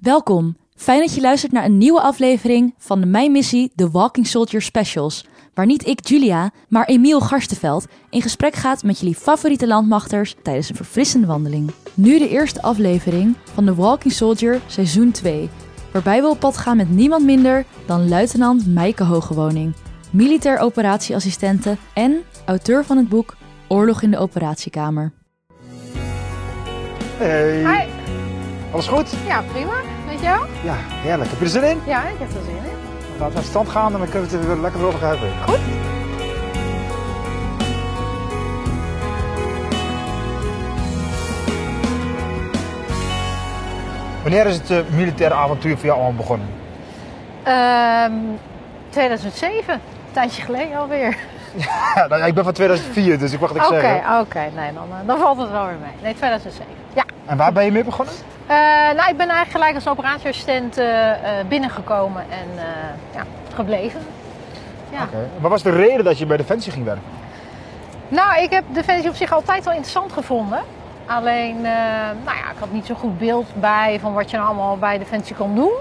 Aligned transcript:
Welkom. 0.00 0.56
Fijn 0.74 1.00
dat 1.00 1.14
je 1.14 1.20
luistert 1.20 1.52
naar 1.52 1.64
een 1.64 1.78
nieuwe 1.78 2.00
aflevering 2.00 2.74
van 2.78 3.00
de 3.00 3.06
Mijn 3.06 3.32
Missie 3.32 3.72
The 3.74 3.90
Walking 3.90 4.26
Soldier 4.26 4.62
Specials. 4.62 5.26
Waar 5.54 5.66
niet 5.66 5.86
ik, 5.86 6.06
Julia, 6.06 6.50
maar 6.68 6.84
Emiel 6.86 7.20
Garstenveld 7.20 7.86
in 8.10 8.22
gesprek 8.22 8.54
gaat 8.54 8.82
met 8.82 8.98
jullie 9.00 9.14
favoriete 9.14 9.66
landmachters 9.66 10.36
tijdens 10.42 10.68
een 10.68 10.76
verfrissende 10.76 11.26
wandeling. 11.26 11.70
Nu 11.94 12.18
de 12.18 12.28
eerste 12.28 12.62
aflevering 12.62 13.36
van 13.54 13.64
The 13.64 13.74
Walking 13.74 14.12
Soldier 14.12 14.60
seizoen 14.66 15.10
2. 15.10 15.50
Waarbij 15.92 16.22
we 16.22 16.28
op 16.28 16.40
pad 16.40 16.56
gaan 16.56 16.76
met 16.76 16.90
niemand 16.90 17.24
minder 17.24 17.64
dan 17.86 18.08
luitenant 18.08 18.66
Meike 18.66 19.04
Hogewoning. 19.04 19.74
Militair 20.10 20.58
operatieassistente 20.58 21.76
en 21.94 22.22
auteur 22.46 22.84
van 22.84 22.96
het 22.96 23.08
boek 23.08 23.36
Oorlog 23.68 24.02
in 24.02 24.10
de 24.10 24.18
Operatiekamer. 24.18 25.12
Hey. 27.16 27.84
Hi. 27.84 27.88
Alles 28.72 28.86
goed? 28.86 29.14
Ja, 29.26 29.42
prima. 29.52 29.89
Jou? 30.22 30.46
Ja, 30.62 30.74
heerlijk. 30.76 31.30
Heb 31.30 31.38
je 31.38 31.44
er 31.44 31.50
zin 31.50 31.62
in? 31.62 31.80
Ja, 31.86 32.02
ik 32.02 32.18
heb 32.18 32.28
er 32.28 32.42
zin 32.44 32.54
in. 32.56 32.78
Laten 33.18 33.32
we 33.32 33.38
aan 33.38 33.44
stand 33.44 33.68
gaan 33.68 33.92
en 33.92 33.98
dan 33.98 34.08
kunnen 34.08 34.28
we 34.30 34.36
het 34.36 34.44
er 34.44 34.52
weer 34.52 34.62
lekker 34.62 34.84
over 34.86 35.00
hebben. 35.06 35.28
Goed. 35.46 35.58
Wanneer 44.22 44.46
is 44.46 44.54
het 44.56 44.70
eh, 44.70 44.78
militaire 44.94 45.34
avontuur 45.34 45.76
voor 45.76 45.84
jou 45.86 45.98
allemaal 45.98 46.16
begonnen? 46.16 46.48
Ehm 47.42 48.12
2007. 48.88 49.74
Een 49.74 49.80
tijdje 50.12 50.42
geleden 50.42 50.76
alweer. 50.78 51.16
Ja, 51.94 52.06
nou, 52.06 52.20
ja, 52.20 52.26
ik 52.26 52.34
ben 52.34 52.44
van 52.44 52.52
2004, 52.52 53.18
dus 53.18 53.32
ik 53.32 53.40
wacht 53.40 53.54
ik 53.54 53.64
Oké, 53.64 53.80
zeggen. 53.80 54.20
oké. 54.20 54.38
Nee, 54.38 54.72
dan, 54.72 54.88
eh, 55.00 55.06
dan 55.06 55.18
valt 55.18 55.38
het 55.38 55.50
wel 55.50 55.66
weer 55.66 55.76
mee. 55.80 55.90
Nee, 56.02 56.14
2007. 56.14 56.66
Ja. 56.94 57.04
En 57.26 57.36
waar 57.36 57.52
ben 57.52 57.64
je 57.64 57.72
mee 57.72 57.84
begonnen? 57.84 58.14
Eh, 58.50 58.56
nou, 58.96 59.10
ik 59.10 59.16
ben 59.16 59.28
eigenlijk 59.28 59.50
gelijk 59.50 59.74
als 59.74 59.88
operatieassistent 59.88 60.78
eh, 60.78 61.10
eh, 61.10 61.46
binnengekomen 61.46 62.22
en 62.22 62.48
ja, 63.14 63.24
gebleven. 63.54 64.00
Ja. 64.90 65.02
Oké. 65.02 65.28
Wat 65.40 65.50
was 65.50 65.62
de 65.62 65.70
reden 65.70 66.04
dat 66.04 66.18
je 66.18 66.26
bij 66.26 66.36
Defensie 66.36 66.72
ging 66.72 66.84
werken? 66.84 67.04
Nou, 68.08 68.42
ik 68.42 68.50
heb 68.50 68.64
Defensie 68.68 69.08
op 69.08 69.16
zich 69.16 69.32
altijd 69.32 69.64
wel 69.64 69.72
interessant 69.72 70.12
gevonden. 70.12 70.60
Alleen, 71.06 71.60
nou 71.60 72.36
ja, 72.36 72.50
ik 72.50 72.58
had 72.58 72.72
niet 72.72 72.86
zo 72.86 72.94
goed 72.94 73.18
beeld 73.18 73.46
bij 73.54 73.98
van 74.00 74.12
wat 74.12 74.30
je 74.30 74.36
nou 74.36 74.48
allemaal 74.48 74.76
bij 74.76 74.98
Defensie 74.98 75.36
kon 75.36 75.54
doen. 75.54 75.72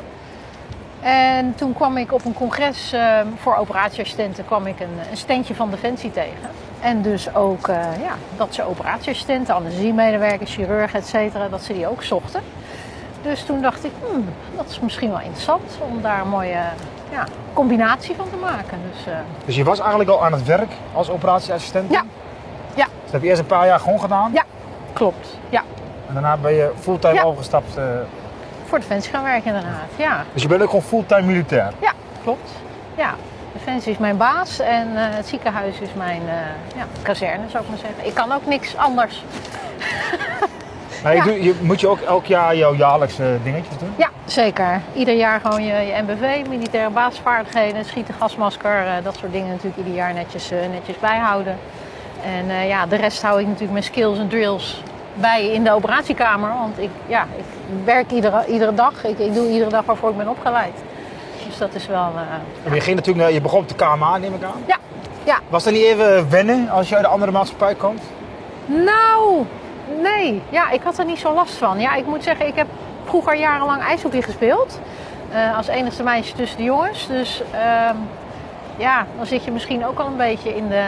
En 1.02 1.56
toen 1.56 1.74
kwam 1.74 1.98
ik 1.98 2.14
op 2.14 2.26
een 2.26 2.34
congres 2.34 2.94
voor 3.36 3.56
operatieassistenten 3.56 4.46
kwam 4.46 4.66
ik 4.66 4.80
een, 4.80 5.00
een 5.12 5.18
standje 5.18 5.56
van 5.56 5.70
Defensie 5.70 6.12
tegen. 6.12 6.50
En 6.80 7.02
dus 7.02 7.36
ook 7.36 7.68
ja, 8.02 8.16
dat 8.38 8.54
ze 8.56 8.64
operatieassistenten, 8.64 9.56
anesthesiemedewerkers, 9.56 10.56
chirurgen, 10.56 11.00
et 11.00 11.08
cetera, 11.08 11.48
dat 11.48 11.64
ze 11.64 11.74
die 11.74 11.88
ook 11.88 12.04
zochten. 12.04 12.42
Dus 13.22 13.44
toen 13.44 13.62
dacht 13.62 13.84
ik, 13.84 13.92
hmm, 14.08 14.26
dat 14.56 14.66
is 14.70 14.80
misschien 14.80 15.10
wel 15.10 15.20
interessant 15.20 15.78
om 15.80 16.02
daar 16.02 16.22
een 16.22 16.28
mooie 16.30 16.62
ja, 17.12 17.24
combinatie 17.54 18.16
van 18.16 18.30
te 18.30 18.36
maken. 18.36 18.78
Dus, 18.94 19.06
eh, 19.14 19.20
Dus 19.46 19.56
je 19.56 19.64
was 19.64 19.80
eigenlijk 19.80 20.10
al 20.10 20.26
aan 20.26 20.32
het 20.34 20.46
werk 20.46 20.72
als 20.94 21.10
operatieassistent? 21.10 21.92
Ja. 21.92 22.04
Ja. 22.76 22.84
Dus 22.86 22.94
dat 23.04 23.12
heb 23.12 23.22
je 23.22 23.28
eerst 23.28 23.42
een 23.42 23.48
paar 23.48 23.66
jaar 23.66 23.80
gewoon 23.80 24.00
gedaan? 24.00 24.32
ja, 24.34 24.44
klopt. 24.94 25.38
Ja, 25.50 25.62
En 26.08 26.14
daarna 26.14 26.38
ben 26.38 26.54
je 26.54 26.72
fulltime 26.80 27.14
Ja. 27.14 27.24
overgestapt. 27.24 27.78
eh, 27.78 27.84
voor 28.66 28.80
Defensie 28.80 29.12
gaan 29.14 29.24
werken 29.24 29.46
inderdaad. 29.48 29.90
Ja, 29.96 30.24
dus 30.34 30.42
je 30.42 30.48
bent 30.48 30.62
ook 30.62 30.68
gewoon 30.70 30.84
fulltime 30.86 31.22
militair? 31.22 31.72
ja 31.82 31.92
klopt. 32.24 32.50
Ja, 32.96 33.14
Defensie 33.54 33.92
is 33.92 33.98
mijn 33.98 34.18
baas 34.18 34.60
en 34.60 34.88
eh, 34.96 35.04
het 35.16 35.28
ziekenhuis 35.28 35.80
is 35.80 35.90
mijn 35.94 36.22
ja, 36.76 36.86
kazerne, 37.02 37.50
zou 37.50 37.64
ik 37.64 37.70
maar 37.70 37.80
zeggen. 37.80 38.06
Ik 38.06 38.14
kan 38.14 38.32
ook 38.32 38.46
niks 38.46 38.78
anders. 38.78 39.24
Maar 41.04 41.16
Ja. 41.16 41.24
je, 41.24 41.56
moet 41.62 41.80
je 41.80 41.88
ook 41.88 42.00
elk 42.00 42.26
jaar 42.26 42.56
jouw 42.56 42.76
jaarlijkse 42.76 43.38
dingetjes 43.44 43.78
doen? 43.78 43.94
Ja, 43.96 44.10
zeker. 44.26 44.82
Ieder 44.94 45.16
jaar 45.16 45.40
gewoon 45.40 45.64
je, 45.64 45.74
je 45.74 46.02
MBV, 46.08 46.48
militaire 46.50 46.90
basisvaardigheden, 46.90 47.86
schieten, 47.86 48.14
gasmasker, 48.20 48.86
eh, 48.88 49.04
dat 49.04 49.16
soort 49.20 49.32
dingen 49.32 49.48
natuurlijk 49.50 49.78
ieder 49.78 49.94
jaar 49.94 50.14
netjes, 50.14 50.52
eh, 50.52 50.58
netjes 50.72 51.00
bijhouden. 51.00 51.58
En 52.26 52.50
eh, 52.50 52.68
ja, 52.68 52.86
de 52.86 52.96
rest 52.96 53.22
hou 53.22 53.40
ik 53.40 53.46
natuurlijk 53.46 53.72
mijn 53.72 53.84
skills 53.84 54.18
en 54.18 54.28
drills 54.28 54.84
bij 55.14 55.48
in 55.48 55.64
de 55.64 55.72
operatiekamer. 55.74 56.50
Want 56.50 56.80
ik, 56.80 56.90
ja, 57.08 57.24
ik 57.38 57.44
werk 57.84 58.12
iedere, 58.12 58.46
iedere 58.48 58.74
dag. 58.74 59.06
Ik, 59.06 59.20
ik 59.20 59.34
doe 59.34 59.50
iedere 59.50 59.70
dag 59.70 59.86
waarvoor 59.86 60.10
ik 60.10 60.18
ben 60.18 60.28
opgeleid. 60.28 60.74
Dus 61.48 61.58
dat 61.58 61.76
is 61.76 61.88
wel... 61.88 62.12
eh, 62.66 62.74
je, 62.74 62.82
ging 62.82 62.96
natuurlijk 62.96 63.26
naar, 63.26 63.34
je 63.34 63.42
begon 63.42 63.60
op 63.60 63.68
de 63.68 63.76
KMA, 63.76 64.18
neem 64.18 64.34
ik 64.34 64.44
aan. 64.44 64.64
ja, 64.66 64.78
ja, 65.24 65.40
Was 65.50 65.64
dat 65.64 65.74
niet 65.74 65.84
even 65.84 66.30
wennen 66.30 66.70
als 66.70 66.90
je 66.90 66.96
uit 66.96 67.06
een 67.06 67.12
andere 67.12 67.32
maatschappij 67.32 67.76
komt? 67.76 68.02
Nou, 68.66 69.46
nee. 70.02 70.42
Ja, 70.50 70.70
ik 70.70 70.82
had 70.84 70.98
er 70.98 71.06
niet 71.06 71.20
zo 71.20 71.34
last 71.34 71.54
van. 71.54 71.80
Ja, 71.80 71.96
ik 71.96 72.06
moet 72.06 72.24
zeggen, 72.24 72.48
ik 72.48 72.56
heb 72.56 72.68
vroeger 73.06 73.36
jarenlang 73.36 73.82
ijshockey 73.82 74.22
gespeeld. 74.22 74.80
eh, 75.34 75.58
als 75.58 75.68
enigste 75.68 76.04
meisje 76.04 76.34
tussen 76.34 76.58
de 76.58 76.64
jongens. 76.64 77.08
Dus 77.08 77.42
ehm, 77.52 77.96
ja, 78.78 79.06
dan 79.18 79.26
zit 79.26 79.44
je 79.44 79.52
misschien 79.52 79.86
ook 79.86 80.00
al 80.00 80.08
een 80.08 80.18
beetje 80.18 80.56
in 80.56 80.68
de, 80.68 80.86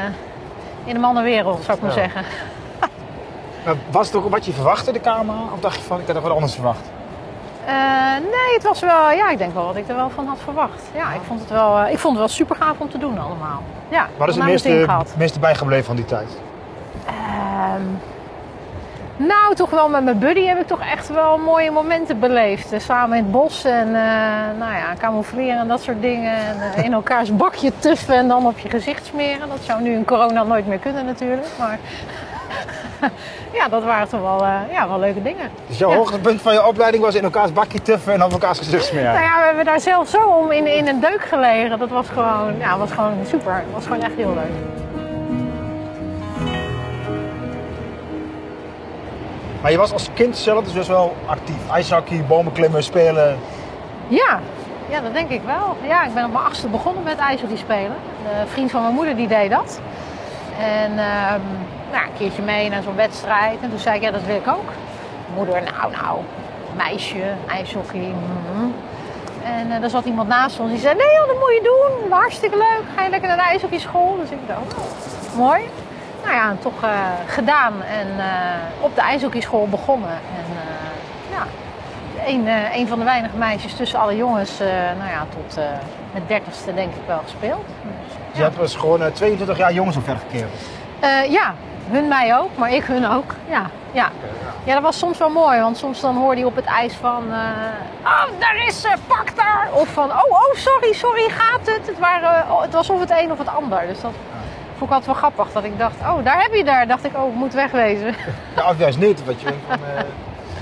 in 0.83 0.93
de 0.93 0.99
mannenwereld, 0.99 1.63
zou 1.63 1.77
ik 1.77 1.83
maar 1.83 1.91
Ja. 1.95 1.97
zeggen. 1.97 2.23
Was 3.91 4.07
het 4.07 4.15
ook 4.15 4.29
wat 4.29 4.45
je 4.45 4.51
verwachtte, 4.51 4.91
de 4.91 4.99
KMA? 4.99 5.33
Of 5.53 5.59
dacht 5.59 5.75
je 5.75 5.81
van, 5.81 5.99
ik 5.99 6.07
had 6.07 6.15
er 6.15 6.21
wat 6.21 6.31
anders 6.31 6.53
verwacht? 6.53 6.89
Eh, 7.65 7.73
nee, 8.21 8.53
het 8.53 8.63
was 8.63 8.79
wel, 8.79 9.11
ja, 9.11 9.29
ik 9.29 9.37
denk 9.37 9.53
wel 9.53 9.65
wat 9.65 9.75
ik 9.75 9.87
er 9.89 9.95
wel 9.95 10.09
van 10.09 10.27
had 10.27 10.37
verwacht. 10.43 10.81
Ja, 10.95 11.13
ik 11.13 11.21
vond 11.27 11.39
het 11.39 11.49
wel, 11.49 11.77
eh, 11.79 11.91
ik 11.91 11.99
vond 11.99 12.17
het 12.17 12.25
wel 12.25 12.35
super 12.35 12.55
gaaf 12.55 12.75
om 12.79 12.89
te 12.89 12.97
doen 12.97 13.19
allemaal. 13.19 13.63
Ja, 13.89 14.07
Wat 14.17 14.27
is 14.27 14.35
het 14.35 14.43
meeste, 14.45 14.85
meeste 15.17 15.39
bijgebleven 15.39 15.85
van 15.85 15.95
die 15.95 16.05
tijd? 16.05 16.37
Nou, 19.27 19.55
toch 19.55 19.69
wel 19.69 19.89
met 19.89 20.03
mijn 20.03 20.19
buddy 20.19 20.45
heb 20.45 20.59
ik 20.59 20.67
toch 20.67 20.81
echt 20.91 21.09
wel 21.09 21.37
mooie 21.37 21.71
momenten 21.71 22.19
beleefd. 22.19 22.71
Eh, 22.71 22.79
Samen 22.79 23.17
in 23.17 23.23
het 23.23 23.31
bos 23.31 23.63
en 23.63 23.87
eh, 23.87 24.59
nou 24.59 24.73
ja, 24.73 24.93
camoufleren 24.99 25.59
en 25.59 25.67
dat 25.67 25.81
soort 25.81 26.01
dingen. 26.01 26.33
En 26.33 26.55
eh, 26.75 26.83
in 26.83 26.93
elkaars 26.93 27.35
bakje 27.43 27.71
tuffen 27.79 28.15
en 28.15 28.27
dan 28.27 28.45
op 28.47 28.59
je 28.59 28.69
gezicht 28.69 29.05
smeren. 29.05 29.49
Dat 29.49 29.57
zou 29.61 29.81
nu 29.81 29.93
in 29.93 30.05
corona 30.05 30.43
nooit 30.43 30.67
meer 30.67 30.77
kunnen 30.77 31.05
natuurlijk. 31.05 31.47
Maar 31.59 31.79
ja, 33.59 33.67
dat 33.67 33.83
waren 33.83 34.07
toch 34.09 34.21
wel, 34.21 34.45
ja, 34.71 34.87
wel 34.87 34.99
leuke 34.99 35.21
dingen. 35.21 35.49
Dus 35.67 35.77
jouw 35.77 35.89
Ja. 35.89 35.95
hoogtepunt 35.95 36.41
van 36.41 36.53
je 36.53 36.65
opleiding 36.67 37.03
was 37.03 37.15
in 37.15 37.23
elkaars 37.23 37.53
bakje 37.53 37.81
tuffen 37.81 38.13
en 38.13 38.23
op 38.23 38.31
elkaars 38.31 38.57
gezicht 38.57 38.85
smeren? 38.85 39.13
Nou 39.13 39.23
ja, 39.23 39.37
we 39.39 39.45
hebben 39.45 39.65
daar 39.65 39.79
zelf 39.79 40.07
zo 40.09 40.27
om 40.27 40.51
in, 40.51 40.67
in 40.77 40.87
een 40.87 40.99
deuk 40.99 41.21
gelegen. 41.21 41.79
Dat 41.79 41.89
was 41.89 42.07
gewoon, 42.09 42.57
ja, 42.59 42.77
was 42.77 42.91
gewoon 42.91 43.13
super. 43.27 43.53
Dat 43.53 43.73
was 43.73 43.83
gewoon 43.83 44.01
echt 44.01 44.15
heel 44.15 44.33
leuk. 44.33 44.79
Maar 49.61 49.71
je 49.71 49.77
was 49.77 49.91
als 49.91 50.07
kind 50.13 50.37
zelf 50.37 50.63
dus 50.63 50.73
best 50.73 50.87
wel 50.87 51.15
actief. 51.25 51.69
IJshockey, 51.71 52.23
bomen 52.27 52.51
klimmen, 52.51 52.83
spelen. 52.83 53.37
Ja, 54.07 54.39
ja, 54.89 54.99
dat 55.01 55.13
denk 55.13 55.29
ik 55.29 55.41
wel. 55.45 55.77
Ja, 55.87 56.03
ik 56.05 56.13
ben 56.13 56.25
op 56.25 56.31
mijn 56.31 56.43
achtste 56.45 56.67
begonnen 56.67 57.03
met 57.03 57.17
ijshockey 57.17 57.57
spelen. 57.57 57.95
Een 58.39 58.47
vriend 58.47 58.71
van 58.71 58.81
mijn 58.81 58.93
moeder 58.93 59.15
die 59.15 59.27
deed 59.27 59.49
dat. 59.49 59.79
En 60.59 60.95
nou, 61.91 62.05
een 62.05 62.17
keertje 62.17 62.41
mee 62.41 62.69
naar 62.69 62.83
zo'n 62.83 62.95
wedstrijd. 62.95 63.61
En 63.61 63.69
toen 63.69 63.79
zei 63.79 63.95
ik, 63.95 64.01
ja, 64.01 64.11
dat 64.11 64.23
wil 64.23 64.35
ik 64.35 64.47
ook. 64.47 64.69
Moeder, 65.35 65.61
nou, 65.61 65.91
nou, 65.91 66.19
meisje, 66.75 67.23
ijshockey. 67.47 68.13
mhm. 68.53 68.65
En 69.43 69.71
eh, 69.71 69.83
er 69.83 69.89
zat 69.89 70.05
iemand 70.05 70.27
naast 70.27 70.59
ons 70.59 70.69
die 70.69 70.79
zei, 70.79 70.95
nee 70.95 71.13
joh, 71.17 71.27
dat 71.27 71.39
moet 71.39 71.53
je 71.53 71.61
doen. 71.63 72.11
Hartstikke 72.11 72.57
leuk. 72.57 72.83
Ga 72.95 73.03
je 73.03 73.09
lekker 73.09 73.27
naar 73.27 73.37
de 73.37 73.43
ijshockeyschool? 73.43 74.17
Dus 74.21 74.29
ik 74.29 74.37
dacht, 74.47 74.73
oh, 74.77 75.37
mooi. 75.37 75.61
Nou 76.21 76.33
ja, 76.33 76.55
toch 76.59 76.83
eh, 76.83 76.89
gedaan. 77.27 77.73
En 77.83 78.07
eh, 78.19 78.25
op 78.79 78.95
de 78.95 79.01
ijshockeyschool 79.01 79.67
begonnen. 79.67 80.09
En 80.09 80.45
eh, 80.55 81.31
ja, 81.31 81.45
een, 82.25 82.47
een 82.79 82.87
van 82.87 82.99
de 82.99 83.05
weinige 83.05 83.37
meisjes 83.37 83.73
tussen 83.73 83.99
alle 83.99 84.15
jongens, 84.15 84.57
nou 84.97 85.09
ja, 85.09 85.25
tot 85.29 85.59
mijn 86.11 86.23
dertigste 86.27 86.73
denk 86.73 86.93
ik 86.93 87.01
wel 87.07 87.21
gespeeld. 87.23 87.65
Dus 88.29 88.37
je 88.37 88.43
hebt 88.43 88.57
dus 88.59 88.75
gewoon 88.75 89.01
eh, 89.01 89.11
22 89.11 89.57
jaar 89.57 89.73
jongens 89.73 89.95
omver 89.95 90.17
gekeerd. 90.17 90.49
Ja, 91.29 91.53
hun 91.89 92.07
mij 92.07 92.37
ook, 92.37 92.49
maar 92.57 92.73
ik 92.73 92.83
hun 92.83 93.07
ook. 93.07 93.35
Ja, 93.49 93.69
ja. 93.91 94.09
ja, 94.63 94.73
dat 94.73 94.83
was 94.83 94.97
soms 94.97 95.17
wel 95.17 95.29
mooi, 95.29 95.59
want 95.61 95.77
soms 95.77 96.01
dan 96.01 96.15
hoorde 96.15 96.39
je 96.39 96.45
op 96.45 96.55
het 96.55 96.65
ijs 96.65 96.93
van... 96.93 97.23
oh, 98.03 98.39
daar 98.39 98.65
is 98.67 98.81
ze, 98.81 98.93
pak 99.07 99.35
daar! 99.35 99.69
Of 99.73 99.87
van, 99.87 100.09
oh, 100.09 100.31
oh, 100.31 100.53
sorry, 100.53 100.93
sorry, 100.93 101.29
gaat 101.29 101.59
het? 101.65 101.87
Het, 101.87 101.99
waren, 101.99 102.51
oh, 102.51 102.61
het 102.61 102.73
was 102.73 102.89
of 102.89 102.99
het 102.99 103.11
een 103.11 103.31
of 103.31 103.37
het 103.37 103.47
ander. 103.47 103.87
Dus 103.87 104.01
dat 104.01 104.11
vond 104.81 104.93
ik 104.93 104.99
altijd 104.99 105.21
wel 105.21 105.29
grappig, 105.31 105.53
dat 105.53 105.63
ik 105.63 105.77
dacht, 105.79 105.95
oh, 106.01 106.23
daar 106.23 106.41
heb 106.41 106.53
je 106.53 106.63
daar. 106.63 106.87
dacht 106.87 107.05
ik, 107.05 107.17
oh, 107.17 107.27
ik 107.27 107.33
moet 107.35 107.53
wegwezen. 107.53 108.15
Ja, 108.55 108.69
of 108.69 108.77
juist 108.79 108.99
niet. 108.99 109.25
Wat 109.25 109.39
je 109.41 109.45
denkt 109.45 109.61
van, 109.69 109.79
eh, 109.95 110.03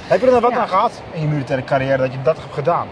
heb 0.08 0.20
je 0.20 0.26
er 0.26 0.32
dan 0.32 0.42
wat 0.42 0.52
Ja. 0.52 0.58
aan 0.60 0.68
gehad 0.68 1.02
in 1.12 1.22
je 1.22 1.28
militaire 1.28 1.66
carrière 1.66 1.98
dat 1.98 2.12
je 2.12 2.22
dat 2.22 2.38
hebt 2.38 2.54
gedaan? 2.54 2.88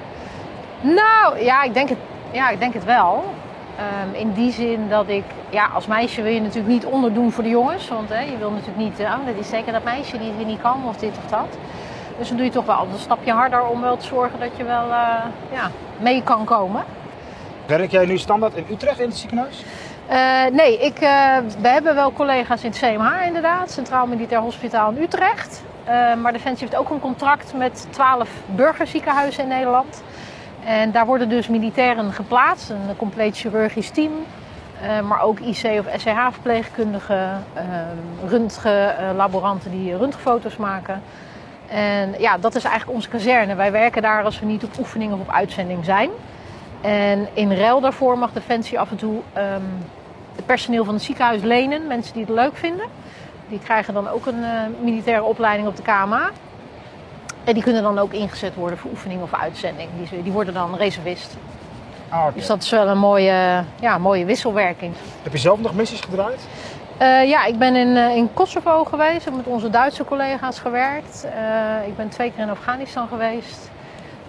Nou, 0.82 1.40
ja, 1.44 1.64
ik 1.64 1.74
denk 1.74 1.90
het, 1.90 1.98
ja, 2.32 2.50
ik 2.50 2.60
denk 2.60 2.74
het 2.74 2.86
wel. 2.86 3.34
Ehm, 3.78 4.14
in 4.16 4.34
die 4.34 4.52
zin 4.52 4.90
dat 4.90 5.08
ik, 5.08 5.24
ja, 5.50 5.70
als 5.74 5.88
meisje 5.88 6.22
wil 6.22 6.32
je 6.32 6.42
natuurlijk 6.42 6.68
niet 6.68 6.86
onderdoen 6.86 7.32
voor 7.32 7.44
de 7.44 7.50
jongens. 7.50 7.88
Want 7.90 8.10
hè, 8.10 8.20
je 8.22 8.38
wil 8.38 8.52
natuurlijk 8.52 8.78
niet, 8.78 9.00
oh, 9.00 9.26
dat 9.26 9.36
is 9.40 9.50
zeker 9.50 9.72
dat 9.74 9.84
meisje 9.84 10.18
die 10.18 10.32
het 10.38 10.48
niet 10.48 10.62
kan 10.62 10.82
of 10.88 10.98
dit 10.98 11.18
of 11.24 11.30
dat. 11.30 11.58
Dus 12.18 12.28
dan 12.28 12.38
doe 12.38 12.46
je 12.46 12.52
toch 12.52 12.66
wel 12.66 12.88
een 12.94 13.00
stapje 13.00 13.32
harder 13.32 13.66
om 13.66 13.82
wel 13.82 13.98
te 13.98 14.06
zorgen 14.06 14.40
dat 14.40 14.50
je 14.58 14.64
wel 14.64 14.84
eh, 14.92 15.24
ja, 15.52 15.72
mee 16.00 16.24
kan 16.24 16.44
komen. 16.46 16.84
Werk 17.66 17.92
jij 17.92 18.06
nu 18.06 18.18
standaard 18.18 18.56
in 18.56 18.66
Utrecht 18.72 19.00
in 19.00 19.08
het 19.08 19.18
ziekenhuis? 19.18 19.64
Eh, 20.08 20.46
nee, 20.52 20.78
ik, 20.80 21.00
eh, 21.00 21.38
we 21.62 21.68
hebben 21.68 21.96
wel 21.96 22.14
collega's 22.14 22.64
in 22.64 22.70
het 22.70 22.80
CMH 22.80 23.26
inderdaad, 23.26 23.72
Centraal 23.72 24.08
Militair 24.08 24.42
Hospitaal 24.42 24.92
in 24.92 25.02
Utrecht. 25.02 25.64
Eh, 25.84 26.14
maar 26.16 26.32
Defensie 26.34 26.68
heeft 26.68 26.80
ook 26.80 26.90
een 26.90 27.00
contract 27.00 27.54
met 27.54 27.88
12 27.90 28.30
burgerziekenhuizen 28.46 29.44
in 29.44 29.50
Nederland. 29.50 30.04
En 30.66 30.92
daar 30.92 31.06
worden 31.06 31.30
dus 31.30 31.48
militairen 31.48 32.14
geplaatst, 32.14 32.70
een 32.70 32.96
compleet 32.98 33.38
chirurgisch 33.38 33.90
team. 33.90 34.12
Maar 35.08 35.22
ook 35.22 35.40
IC 35.40 35.80
of 35.80 35.86
SCH-verpleegkundigen, 35.98 37.44
röntgenlaboranten 38.28 39.72
die 39.72 39.98
röntgenfoto's 39.98 40.58
maken. 40.58 41.02
En 41.68 42.16
ja, 42.18 42.38
dat 42.38 42.56
is 42.56 42.64
eigenlijk 42.64 42.96
onze 42.96 43.10
kazerne. 43.10 43.56
Wij 43.56 43.72
werken 43.72 44.02
daar 44.02 44.24
als 44.24 44.40
we 44.40 44.46
niet 44.46 44.64
op 44.64 44.78
oefening 44.80 45.14
of 45.14 45.20
op 45.20 45.32
uitzending 45.32 45.86
zijn. 45.86 46.10
En 46.88 47.28
in 47.34 47.54
ruil 47.54 47.82
daarvoor 47.82 48.18
mag 48.18 48.32
Defensie 48.32 48.80
af 48.80 48.92
en 48.92 48.98
toe 48.98 49.22
ehm, 49.34 49.62
het 50.36 50.46
personeel 50.46 50.86
van 50.86 50.94
het 50.94 51.04
ziekenhuis 51.04 51.42
lenen. 51.42 51.88
Mensen 51.88 52.14
die 52.14 52.22
het 52.22 52.34
leuk 52.34 52.56
vinden. 52.56 52.86
Die 53.50 53.60
krijgen 53.60 53.94
dan 53.94 54.10
ook 54.10 54.26
een 54.26 54.40
uh, 54.40 54.62
militaire 54.82 55.24
opleiding 55.24 55.68
op 55.68 55.76
de 55.76 55.82
KMA. 55.82 56.30
En 57.44 57.54
die 57.54 57.64
kunnen 57.64 57.84
dan 57.84 58.00
ook 58.00 58.14
ingezet 58.14 58.56
worden 58.56 58.78
voor 58.78 58.92
oefening 58.92 59.22
of 59.22 59.34
uitzending. 59.34 59.90
Die, 59.98 60.24
die 60.24 60.32
worden 60.32 60.54
dan 60.54 60.76
reservist. 60.76 61.38
Ah. 62.10 62.26
Dus 62.34 62.48
dat 62.48 62.64
is 62.64 62.70
wel 62.70 62.88
een 62.88 62.98
mooie, 62.98 63.64
ja, 63.80 63.98
mooie 63.98 64.26
wisselwerking. 64.26 64.94
Heb 65.24 65.32
je 65.32 65.38
zelf 65.38 65.60
nog 65.60 65.76
missies 65.76 66.02
gedraaid? 66.02 66.48
Uh, 67.02 67.30
ja, 67.30 67.46
ik 67.46 67.58
ben 67.58 67.76
in, 67.76 67.96
uh, 67.96 68.16
in 68.16 68.34
Kosovo 68.34 68.84
geweest. 68.84 69.16
Ik 69.16 69.24
heb 69.24 69.36
met 69.36 69.46
onze 69.46 69.70
Duitse 69.70 70.06
collega's 70.06 70.60
gewerkt. 70.60 71.28
Ik 71.86 71.96
ben 71.96 72.10
twee 72.10 72.32
keer 72.32 72.44
in 72.44 72.50
Afghanistan 72.50 73.08
geweest. 73.08 73.70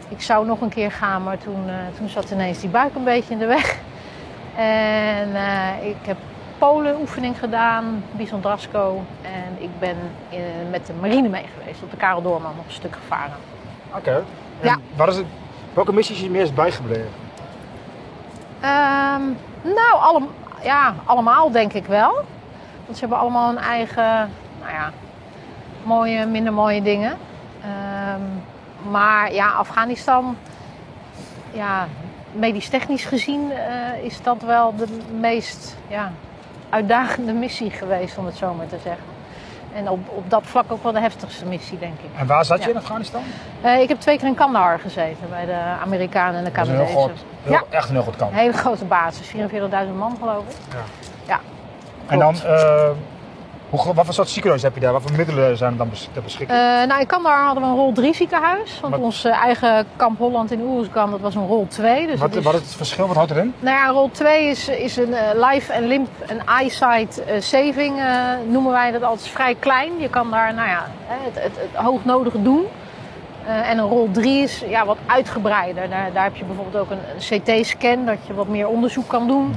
Ik 0.08 0.22
zou 0.22 0.46
nog 0.46 0.60
een 0.60 0.68
keer 0.68 0.92
gaan, 0.92 1.22
maar 1.22 1.38
toen, 1.38 1.70
toen 1.98 2.08
zat 2.08 2.30
ineens 2.30 2.60
die 2.60 2.70
buik 2.70 2.94
een 2.94 3.04
beetje 3.04 3.32
in 3.32 3.38
de 3.38 3.46
weg. 3.46 3.76
En 4.56 5.28
ik 5.82 5.96
heb 6.06 6.16
Polen 6.58 7.00
oefening 7.00 7.38
gedaan, 7.38 8.04
Bison 8.10 8.40
Drasko. 8.40 9.02
En 9.22 9.62
ik 9.62 9.78
ben 9.78 9.96
in, 10.28 10.70
met 10.70 10.86
de 10.86 10.92
marine 11.00 11.28
mee 11.28 11.46
geweest, 11.58 11.82
op 11.82 11.90
de 11.90 11.96
Karel 11.96 12.22
Doorman 12.22 12.52
nog 12.56 12.64
een 12.64 12.72
stuk 12.72 12.94
gevaren. 12.94 13.36
Oké. 13.88 13.98
Okay. 13.98 14.22
Ja. 14.60 14.76
Waar 14.96 15.08
is 15.08 15.16
het, 15.16 15.26
welke 15.74 15.92
missies 15.92 16.16
is 16.16 16.22
je 16.22 16.30
meest 16.30 16.54
bijgebleven? 16.54 17.10
Um, 18.62 19.36
nou, 19.62 19.92
alle, 20.00 20.22
ja, 20.62 20.94
allemaal 21.04 21.50
denk 21.50 21.72
ik 21.72 21.86
wel. 21.86 22.12
Want 22.84 22.94
ze 22.94 23.00
hebben 23.00 23.18
allemaal 23.18 23.50
een 23.50 23.58
eigen, 23.58 24.30
nou 24.60 24.72
ja, 24.72 24.92
mooie, 25.82 26.26
minder 26.26 26.52
mooie 26.52 26.82
dingen. 26.82 27.18
Um, 28.12 28.42
maar 28.90 29.32
ja, 29.32 29.50
Afghanistan, 29.50 30.36
ja, 31.52 31.86
medisch 32.32 32.68
technisch 32.68 33.04
gezien 33.04 33.50
uh, 33.50 34.04
is 34.04 34.22
dat 34.22 34.42
wel 34.42 34.76
de 34.76 34.86
meest 35.20 35.76
ja, 35.88 36.12
uitdagende 36.70 37.32
missie 37.32 37.70
geweest, 37.70 38.18
om 38.18 38.26
het 38.26 38.36
zo 38.36 38.54
maar 38.54 38.66
te 38.66 38.78
zeggen. 38.82 39.04
En 39.74 39.88
op, 39.88 40.08
op 40.08 40.30
dat 40.30 40.42
vlak 40.44 40.64
ook 40.72 40.82
wel 40.82 40.92
de 40.92 41.00
heftigste 41.00 41.44
missie, 41.44 41.78
denk 41.78 41.98
ik. 42.00 42.10
En 42.18 42.26
waar 42.26 42.44
zat 42.44 42.58
je 42.58 42.64
Ja. 42.64 42.70
in 42.70 42.76
Afghanistan? 42.76 43.22
Uh, 43.64 43.80
ik 43.80 43.88
heb 43.88 44.00
twee 44.00 44.18
keer 44.18 44.26
in 44.28 44.34
Kandahar 44.34 44.78
gezeten, 44.78 45.28
bij 45.30 45.46
de 45.46 45.58
Amerikanen 45.82 46.38
en 46.38 46.44
de 46.44 46.50
een 46.50 46.66
heel 46.66 46.74
Canadezen. 46.74 46.96
groot, 46.96 47.24
heel, 47.42 47.52
Ja. 47.52 47.62
echt 47.70 47.88
een 47.88 47.94
heel 47.94 48.04
goed 48.04 48.16
kamp. 48.16 48.32
Een 48.32 48.38
hele 48.38 48.52
grote 48.52 48.84
basis, 48.84 49.26
44.000 49.28 49.94
man 49.96 50.16
geloof 50.20 50.44
ik. 50.48 50.56
Ja. 50.72 50.78
Ja, 51.26 51.40
En 52.06 52.18
dan. 52.18 52.34
Hoe, 53.70 53.94
wat 53.94 54.04
voor 54.04 54.14
soort 54.14 54.28
ziekenhuis 54.28 54.62
heb 54.62 54.74
je 54.74 54.80
daar? 54.80 54.92
Wat 54.92 55.02
voor 55.02 55.16
middelen 55.16 55.56
zijn 55.56 55.72
er 55.72 55.78
dan 55.78 55.90
ter 56.12 56.22
beschikking? 56.22 56.58
Eh, 56.58 56.86
nou, 56.86 57.00
in 57.00 57.06
Kandahar 57.06 57.44
hadden 57.44 57.62
we 57.62 57.68
een 57.68 57.74
rol 57.74 57.92
3 57.92 58.14
ziekenhuis. 58.14 58.78
Want 58.80 58.94
Wat- 58.94 59.02
ons 59.02 59.24
eh, 59.24 59.42
eigen 59.42 59.86
kamp 59.96 60.18
Holland 60.18 60.50
in 60.50 60.60
Oeruzgan, 60.60 61.10
dat 61.10 61.20
was 61.20 61.34
een 61.34 61.46
rol 61.46 61.66
2. 61.68 62.06
Dus 62.06 62.20
wat, 62.20 62.34
is, 62.34 62.44
wat 62.44 62.54
is 62.54 62.60
het 62.60 62.74
verschil? 62.74 63.06
Wat 63.06 63.16
houdt 63.16 63.30
erin? 63.30 63.54
Nou 63.58 63.76
ja, 63.76 63.88
rol 63.88 64.10
2 64.10 64.48
is, 64.48 64.68
is 64.68 64.96
een 64.96 65.14
eh, 65.14 65.50
life 65.50 65.72
en 65.72 65.86
limb 65.86 66.08
en 66.26 66.46
eyesight 66.46 67.22
saving, 67.38 68.00
noemen 68.48 68.72
wij 68.72 68.90
dat 68.90 69.02
altijd 69.02 69.28
vrij 69.28 69.54
klein. 69.54 69.92
Je 69.98 70.08
kan 70.08 70.30
daar 70.30 70.54
nou 70.54 70.68
ja, 70.68 70.86
het, 71.06 71.34
het, 71.42 71.52
het 71.56 71.84
hoognodige 71.84 72.42
doen. 72.42 72.64
En 73.46 73.78
een 73.78 73.88
rol 73.88 74.08
3 74.12 74.42
is 74.42 74.62
ja, 74.68 74.84
wat 74.86 74.96
uitgebreider. 75.06 75.88
Daar, 75.88 76.10
daar 76.12 76.24
heb 76.24 76.36
je 76.36 76.44
bijvoorbeeld 76.44 76.76
ook 76.82 76.90
een, 76.90 76.98
een 77.16 77.40
CT-scan, 77.40 78.04
dat 78.04 78.18
je 78.26 78.34
wat 78.34 78.48
meer 78.48 78.68
onderzoek 78.68 79.08
kan 79.08 79.26
doen. 79.26 79.54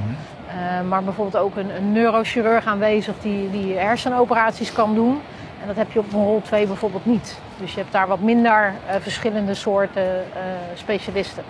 Eh, 0.51 0.87
maar 0.87 1.03
bijvoorbeeld 1.03 1.43
ook 1.43 1.55
een, 1.55 1.75
een 1.75 1.91
neurochirurg 1.91 2.65
aanwezig 2.65 3.15
die, 3.21 3.49
die 3.51 3.77
hersenoperaties 3.77 4.71
kan 4.73 4.93
doen. 4.95 5.21
En 5.61 5.67
dat 5.67 5.75
heb 5.75 5.91
je 5.91 5.99
op 5.99 6.13
een 6.13 6.23
rol 6.23 6.41
2 6.41 6.67
bijvoorbeeld 6.67 7.05
niet. 7.05 7.39
Dus 7.59 7.73
je 7.73 7.79
hebt 7.79 7.91
daar 7.91 8.07
wat 8.07 8.19
minder 8.19 8.73
eh, 8.87 8.95
verschillende 9.01 9.53
soorten 9.53 10.03
eh, 10.03 10.41
specialisten. 10.73 11.43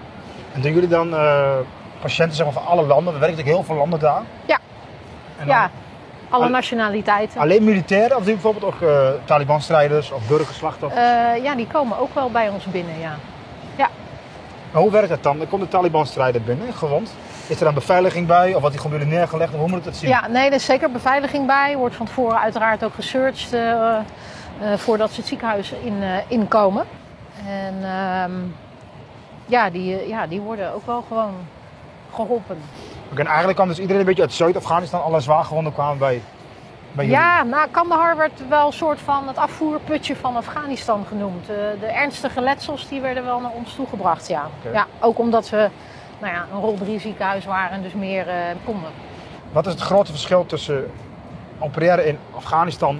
En 0.53 0.62
doen 0.62 0.74
jullie 0.74 0.89
dan 0.89 1.09
patiënten 2.01 2.36
zeg 2.36 2.45
maar, 2.45 2.53
van 2.53 2.65
alle 2.65 2.86
landen? 2.86 3.13
Er 3.13 3.19
werken 3.19 3.38
natuurlijk 3.38 3.56
heel 3.56 3.63
veel 3.63 3.75
landen 3.75 4.00
daar. 4.00 4.21
Ja. 4.45 4.57
Dan 5.38 5.47
Ja, 5.47 5.69
alle 6.30 6.44
Al- 6.44 6.50
nationaliteiten. 6.50 7.42
Alleen 7.42 7.63
militairen 7.63 8.18
of 8.18 8.24
doen 8.24 8.36
je 8.36 8.39
bijvoorbeeld 8.42 8.74
ook 8.74 8.89
Taliban-strijders 9.25 10.12
of 10.12 10.27
burgerslachtoffers? 10.27 11.01
Ja, 11.42 11.56
die 11.56 11.68
komen 11.68 12.00
ook 12.00 12.13
wel 12.13 12.31
bij 12.31 12.50
ons 12.50 12.65
binnen, 12.65 13.00
ja. 13.00 13.15
Maar 14.71 14.81
hoe 14.81 14.92
werkt 14.92 15.09
dat 15.09 15.24
dan? 15.24 15.38
Dan 15.38 15.47
komt 15.47 15.62
de 15.62 15.68
Taliban-strijder 15.68 16.42
binnen, 16.42 16.74
gewond. 16.74 17.13
Is 17.51 17.57
er 17.57 17.65
dan 17.65 17.74
beveiliging 17.74 18.27
bij 18.27 18.53
of 18.53 18.59
wordt 18.59 18.71
die 18.71 18.81
gewoon 18.81 19.00
jullie 19.00 19.13
neergelegd? 19.13 19.53
Of 19.53 19.59
hoe 19.59 19.69
moet 19.69 19.77
ik 19.77 19.83
dat 19.83 19.95
zien? 19.95 20.09
Ja, 20.09 20.27
nee, 20.27 20.48
er 20.48 20.53
is 20.53 20.65
zeker 20.65 20.92
beveiliging 20.92 21.48
bij. 21.48 21.77
Wordt 21.77 21.95
van 21.95 22.06
tevoren 22.06 22.39
uiteraard 22.39 22.83
ook 22.83 22.94
gesearched 22.94 23.53
eh, 23.53 23.98
voordat 24.75 25.12
ze 25.12 25.19
het 25.19 25.30
ziekenhuis 25.30 25.71
in, 25.71 26.03
eh, 26.03 26.18
inkomen. 26.27 26.86
En 27.48 27.75
ehm, 27.83 28.31
ja, 29.45 29.69
die, 29.69 30.07
ja, 30.07 30.27
die 30.27 30.39
worden 30.39 30.74
ook 30.74 30.86
wel 30.86 31.03
gewoon 31.07 31.33
geholpen. 32.13 32.57
Oké, 33.12 33.19
en 33.19 33.25
eigenlijk 33.25 33.56
kwam 33.56 33.68
dus 33.68 33.80
iedereen 33.80 34.00
een 34.00 34.07
beetje 34.07 34.21
uit 34.21 34.33
Zuid-Afghanistan. 34.33 35.04
Alle 35.04 35.19
zwaargewonden 35.19 35.74
kwamen 35.74 35.97
bij, 35.97 36.21
bij 36.92 37.06
jullie. 37.06 37.19
Ja, 37.19 37.44
nou, 37.44 37.69
Kandahar 37.71 38.18
werd 38.18 38.47
wel 38.50 38.68
een 38.68 38.74
soort 38.74 39.00
van 39.00 39.27
het 39.27 39.38
afvoerputje 39.38 40.15
van 40.15 40.36
Afghanistan 40.36 41.06
genoemd. 41.07 41.45
De 41.80 41.86
ernstige 41.86 42.42
letsels 42.42 42.88
die 42.88 43.01
werden 43.01 43.25
wel 43.25 43.39
naar 43.39 43.51
ons 43.51 43.75
toegebracht, 43.75 44.27
ja. 44.27 44.50
Ja 44.74 44.88
ook 45.00 45.19
omdat 45.19 45.50
we 45.50 45.69
nou 46.21 46.33
ja, 46.33 46.45
een 46.53 46.59
rol 46.62 46.75
3 46.77 47.00
ziekenhuis 47.00 47.45
waren 47.45 47.71
en 47.71 47.81
dus 47.81 47.94
meer 47.94 48.27
eh, 48.27 48.35
konden. 48.65 48.89
Wat 49.51 49.65
is 49.65 49.71
het 49.71 49.81
grote 49.81 50.12
verschil 50.12 50.45
tussen 50.45 50.91
opereren 51.59 52.07
in 52.07 52.18
Afghanistan 52.35 53.00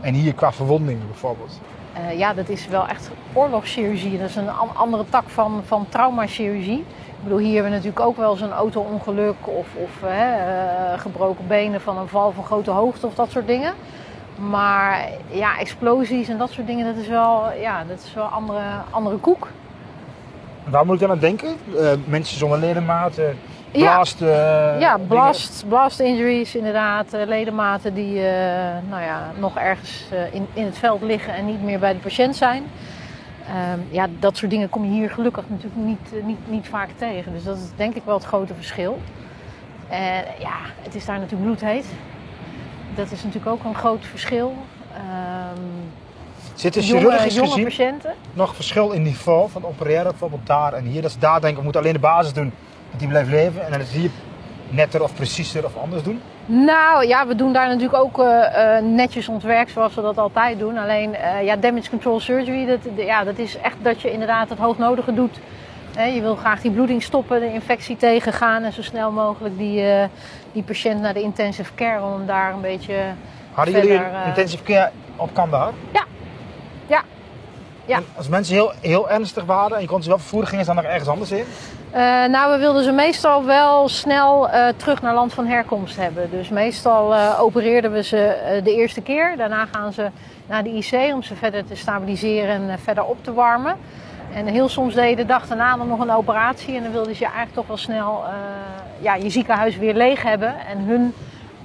en 0.00 0.14
hier 0.14 0.34
qua 0.34 0.52
verwondingen 0.52 1.06
bijvoorbeeld? 1.06 1.60
Eh, 1.92 2.18
ja, 2.18 2.34
dat 2.34 2.48
is 2.48 2.66
wel 2.68 2.86
echt 2.88 3.10
oorlogschirurgie. 3.32 4.18
Dat 4.18 4.28
is 4.28 4.36
een 4.36 4.50
an- 4.50 4.76
andere 4.76 5.04
tak 5.08 5.28
van, 5.28 5.62
van 5.66 5.86
traumachirurgie. 5.88 6.78
Ik 7.08 7.24
bedoel, 7.24 7.38
hier 7.38 7.52
hebben 7.54 7.70
we 7.70 7.76
natuurlijk 7.76 8.06
ook 8.06 8.16
wel 8.16 8.30
eens 8.30 8.40
een 8.40 8.52
auto-ongeluk 8.52 9.36
of, 9.44 9.66
of 9.74 10.02
eh, 10.02 10.92
eh, 10.92 11.00
gebroken 11.00 11.46
benen 11.46 11.80
van 11.80 11.98
een 11.98 12.08
val 12.08 12.32
van 12.32 12.44
grote 12.44 12.70
hoogte 12.70 13.06
of 13.06 13.14
dat 13.14 13.30
soort 13.30 13.46
dingen. 13.46 13.72
Maar 14.50 15.08
ja, 15.30 15.58
explosies 15.58 16.28
en 16.28 16.38
dat 16.38 16.50
soort 16.50 16.66
dingen, 16.66 16.86
dat 16.94 16.96
is 17.02 17.08
wel, 17.08 17.52
ja, 17.60 17.84
dat 17.88 17.98
is 18.06 18.14
wel 18.14 18.24
andere, 18.24 18.62
andere 18.90 19.16
koek. 19.16 19.48
Waar 20.70 20.86
moet 20.86 20.94
ik 20.94 21.00
dan 21.00 21.10
aan 21.10 21.18
denken? 21.18 21.48
Eh, 21.76 21.90
mensen 22.04 22.38
zonder 22.38 22.58
ledematen, 22.58 23.36
Ja. 23.70 23.94
blast. 23.94 24.22
eh, 24.22 24.80
ja, 24.80 24.98
blast, 25.08 25.64
blast 25.68 26.00
injuries 26.00 26.54
inderdaad. 26.54 27.12
eh, 27.12 27.26
ledematen 27.26 27.94
die 27.94 28.14
nou 28.88 29.02
ja, 29.02 29.32
nog 29.38 29.56
ergens 29.56 30.04
in, 30.32 30.46
in 30.52 30.64
het 30.64 30.78
veld 30.78 31.02
liggen 31.02 31.34
en 31.34 31.46
niet 31.46 31.62
meer 31.62 31.78
bij 31.78 31.92
de 31.92 31.98
patiënt 31.98 32.36
zijn. 32.36 32.62
Ehm, 33.46 33.78
ja, 33.90 34.06
dat 34.18 34.36
soort 34.36 34.50
dingen 34.50 34.68
kom 34.68 34.84
je 34.84 34.90
hier 34.90 35.10
gelukkig 35.10 35.44
natuurlijk 35.48 35.76
niet, 35.82 36.24
niet, 36.24 36.38
niet 36.50 36.68
vaak 36.68 36.88
tegen. 36.96 37.32
Dus 37.32 37.44
dat 37.44 37.56
is 37.56 37.62
denk 37.76 37.94
ik 37.94 38.02
wel 38.04 38.14
het 38.14 38.24
grote 38.24 38.54
verschil. 38.54 38.98
En 39.88 40.24
ja, 40.38 40.56
het 40.82 40.94
is 40.94 41.04
daar 41.04 41.18
natuurlijk 41.18 41.44
bloedheet. 41.44 41.86
Dat 42.94 43.10
is 43.10 43.22
natuurlijk 43.24 43.52
ook 43.52 43.64
een 43.64 43.74
groot 43.74 44.04
verschil. 44.04 44.54
Ehm 46.58 46.64
Zit 46.64 46.76
er 46.76 46.82
jonge, 46.82 47.00
chirurgisch 47.00 47.34
jonge 47.34 47.48
gezien 47.48 47.64
patiënten. 47.64 48.14
nog 48.32 48.54
verschil 48.54 48.90
in 48.90 49.02
niveau 49.02 49.50
van 49.50 49.64
opereren 49.64 50.04
bijvoorbeeld 50.04 50.46
daar 50.46 50.72
en 50.72 50.84
hier? 50.84 51.02
Dat 51.02 51.10
ze 51.10 51.18
daar 51.18 51.40
denken, 51.40 51.56
we 51.58 51.62
moeten 51.62 51.80
alleen 51.80 51.92
de 51.92 51.98
basis 51.98 52.32
doen, 52.32 52.52
dat 52.90 52.98
die 52.98 53.08
blijft 53.08 53.30
leven. 53.30 53.64
En 53.64 53.70
dan 53.70 53.80
is 53.80 53.90
hier 53.90 54.10
netter 54.68 55.02
of 55.02 55.14
preciezer 55.14 55.64
of 55.64 55.76
anders 55.76 56.02
doen. 56.02 56.20
Nou 56.46 57.06
ja, 57.06 57.26
we 57.26 57.34
doen 57.34 57.52
daar 57.52 57.68
natuurlijk 57.68 58.02
ook 58.02 58.18
eh, 58.18 58.76
eh, 58.76 58.84
netjes 58.84 59.28
ons 59.28 59.44
werk 59.44 59.68
zoals 59.68 59.94
we 59.94 60.02
dat 60.02 60.18
altijd 60.18 60.58
doen. 60.58 60.78
Alleen 60.78 61.14
eh, 61.14 61.44
ja, 61.44 61.56
damage 61.56 61.90
control 61.90 62.20
surgery, 62.20 62.66
dat, 62.66 62.78
ja, 62.96 63.24
dat 63.24 63.38
is 63.38 63.56
echt 63.56 63.76
dat 63.82 64.00
je 64.00 64.12
inderdaad 64.12 64.48
het 64.48 64.58
hoognodige 64.58 65.14
doet. 65.14 65.38
Je 66.14 66.20
wil 66.20 66.36
graag 66.36 66.60
die 66.60 66.70
bloeding 66.70 67.02
stoppen, 67.02 67.40
de 67.40 67.52
infectie 67.52 67.96
tegengaan 67.96 68.62
en 68.62 68.72
zo 68.72 68.82
snel 68.82 69.10
mogelijk 69.10 69.58
die, 69.58 69.84
die 70.52 70.62
patiënt 70.62 71.00
naar 71.00 71.14
de 71.14 71.22
intensive 71.22 71.74
care 71.74 72.02
om 72.02 72.26
daar 72.26 72.52
een 72.52 72.60
beetje. 72.60 72.94
Hadden 73.52 73.74
Verder, 73.74 73.90
jullie 73.90 74.26
intensive 74.26 74.62
care 74.62 74.90
op 75.16 75.34
Kandahar? 75.34 75.72
Ja. 75.92 76.04
Ja. 76.88 77.02
Ja. 77.84 77.96
En 77.96 78.06
als 78.16 78.28
mensen 78.28 78.54
heel, 78.54 78.72
heel 78.80 79.10
ernstig 79.10 79.44
waren 79.44 79.76
en 79.76 79.82
je 79.82 79.88
kon 79.88 80.02
ze 80.02 80.08
wel 80.08 80.18
vervoeren, 80.18 80.48
gingen 80.48 80.64
ze 80.64 80.74
dan 80.74 80.82
nog 80.82 80.92
ergens 80.92 81.08
anders 81.08 81.30
in? 81.30 81.44
Eh, 81.90 82.00
nou, 82.24 82.52
we 82.52 82.58
wilden 82.58 82.84
ze 82.84 82.92
meestal 82.92 83.44
wel 83.44 83.88
snel 83.88 84.48
eh, 84.48 84.68
terug 84.76 85.02
naar 85.02 85.14
land 85.14 85.34
van 85.34 85.46
herkomst 85.46 85.96
hebben. 85.96 86.30
Dus 86.30 86.48
meestal 86.48 87.14
eh, 87.14 87.40
opereerden 87.40 87.92
we 87.92 88.02
ze 88.02 88.60
de 88.64 88.74
eerste 88.74 89.00
keer. 89.00 89.36
Daarna 89.36 89.66
gaan 89.72 89.92
ze 89.92 90.10
naar 90.46 90.62
de 90.62 90.70
IC 90.70 91.14
om 91.14 91.22
ze 91.22 91.34
verder 91.34 91.64
te 91.64 91.76
stabiliseren 91.76 92.70
en 92.70 92.78
verder 92.78 93.04
op 93.04 93.24
te 93.24 93.32
warmen. 93.32 93.76
En 94.34 94.46
heel 94.46 94.68
soms 94.68 94.94
deed 94.94 95.10
je 95.10 95.16
de 95.16 95.26
dag 95.26 95.46
daarna 95.46 95.76
dan 95.76 95.88
nog 95.88 96.00
een 96.00 96.10
operatie. 96.10 96.76
En 96.76 96.82
dan 96.82 96.92
wilden 96.92 97.14
ze 97.14 97.20
je 97.20 97.26
eigenlijk 97.26 97.54
toch 97.54 97.66
wel 97.66 97.76
snel 97.76 98.24
ja, 98.98 99.14
je 99.14 99.30
ziekenhuis 99.30 99.76
weer 99.76 99.94
leeg 99.94 100.22
hebben. 100.22 100.54
En 100.66 100.78
hun 100.78 101.14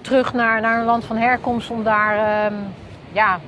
terug 0.02 0.34
naar, 0.34 0.62
naar 0.62 0.80
een 0.80 0.86
land 0.86 1.06
van 1.06 1.18
herkomst 1.18 1.70
om 1.70 1.84
daar 1.84 2.16
ehm, 2.16 2.54
ja, 3.12 3.40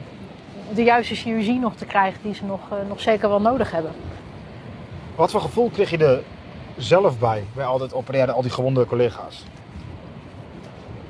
de 0.73 0.83
juiste 0.83 1.15
chirurgie 1.15 1.59
nog 1.59 1.75
te 1.75 1.85
krijgen 1.85 2.19
die 2.23 2.33
ze 2.33 2.45
nog, 2.45 2.59
eh, 2.71 2.77
nog 2.87 2.99
zeker 2.99 3.29
wel 3.29 3.41
nodig 3.41 3.71
hebben. 3.71 3.91
Wat 5.15 5.31
voor 5.31 5.41
gevoel 5.41 5.69
kreeg 5.69 5.89
je 5.89 5.97
er 5.97 6.23
zelf 6.77 7.19
bij, 7.19 7.43
bij 7.53 7.65
al 7.65 7.77
dit 7.77 7.93
opereren, 7.93 8.33
al 8.33 8.41
die 8.41 8.51
gewonde 8.51 8.85
collega's? 8.85 9.43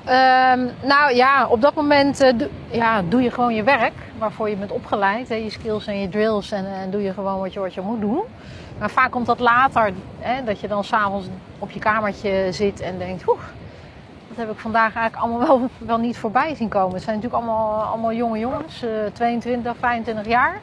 Ehm, 0.05 0.67
nou 0.81 1.15
ja, 1.15 1.47
op 1.47 1.61
dat 1.61 1.75
moment 1.75 2.21
eh, 2.21 2.37
doe, 2.37 2.49
ja, 2.71 3.01
doe 3.01 3.21
je 3.21 3.31
gewoon 3.31 3.55
je 3.55 3.63
werk 3.63 3.93
waarvoor 4.17 4.49
je 4.49 4.55
bent 4.55 4.71
opgeleid. 4.71 5.29
Hè, 5.29 5.35
je 5.35 5.49
skills 5.49 5.87
en 5.87 5.99
je 5.99 6.09
drills 6.09 6.51
en, 6.51 6.65
en 6.65 6.91
doe 6.91 7.01
je 7.01 7.13
gewoon 7.13 7.39
wat 7.39 7.53
je, 7.53 7.59
wat 7.59 7.73
je 7.73 7.81
moet 7.81 8.01
doen. 8.01 8.21
Maar 8.79 8.89
vaak 8.89 9.11
komt 9.11 9.25
dat 9.25 9.39
later, 9.39 9.93
hè, 10.19 10.43
dat 10.43 10.59
je 10.59 10.67
dan 10.67 10.83
s'avonds 10.83 11.27
op 11.59 11.71
je 11.71 11.79
kamertje 11.79 12.47
zit 12.51 12.79
en 12.79 12.97
denkt... 12.97 13.27
Oeh, 13.27 13.39
dat 14.27 14.37
heb 14.37 14.51
ik 14.51 14.59
vandaag 14.59 14.95
eigenlijk 14.95 15.15
allemaal 15.15 15.47
wel, 15.47 15.69
wel 15.87 15.97
niet 15.97 16.17
voorbij 16.17 16.55
zien 16.55 16.69
komen. 16.69 16.93
Het 16.93 17.03
zijn 17.03 17.15
natuurlijk 17.15 17.43
allemaal, 17.43 17.83
allemaal 17.83 18.13
jonge 18.13 18.39
jongens, 18.39 18.83
uh, 18.83 18.89
22, 19.13 19.75
25 19.79 20.27
jaar. 20.27 20.59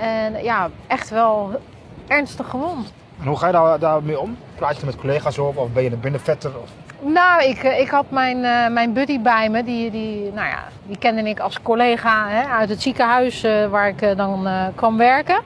En 0.00 0.42
ja, 0.42 0.70
echt 0.86 1.10
wel 1.10 1.60
ernstig 2.06 2.48
gewond. 2.48 2.92
En 3.20 3.26
hoe 3.26 3.36
ga 3.36 3.46
je 3.46 3.52
daar, 3.52 3.78
daarmee 3.78 4.20
om? 4.20 4.36
Praat 4.54 4.74
je 4.74 4.80
er 4.80 4.86
met 4.86 4.96
collega's 4.96 5.38
over 5.38 5.60
of 5.60 5.72
ben 5.72 5.82
je 5.82 5.90
een 5.90 6.00
binnenvetter? 6.00 6.50
Of... 6.62 6.70
Nou, 7.00 7.42
ik, 7.42 7.62
ik 7.62 7.88
had 7.88 8.10
mijn, 8.10 8.36
uh, 8.36 8.68
mijn 8.68 8.92
buddy 8.92 9.20
bij 9.20 9.48
me. 9.48 9.64
Die, 9.64 9.90
die, 9.90 10.32
nou 10.32 10.48
ja, 10.48 10.64
die 10.86 10.98
kende 10.98 11.22
ik 11.28 11.40
als 11.40 11.62
collega 11.62 12.28
hè, 12.28 12.42
uit 12.48 12.68
het 12.68 12.82
ziekenhuis 12.82 13.44
uh, 13.44 13.66
waar 13.66 13.88
ik 13.88 14.16
dan 14.16 14.48
kwam 14.74 14.96
werken. 14.96 15.42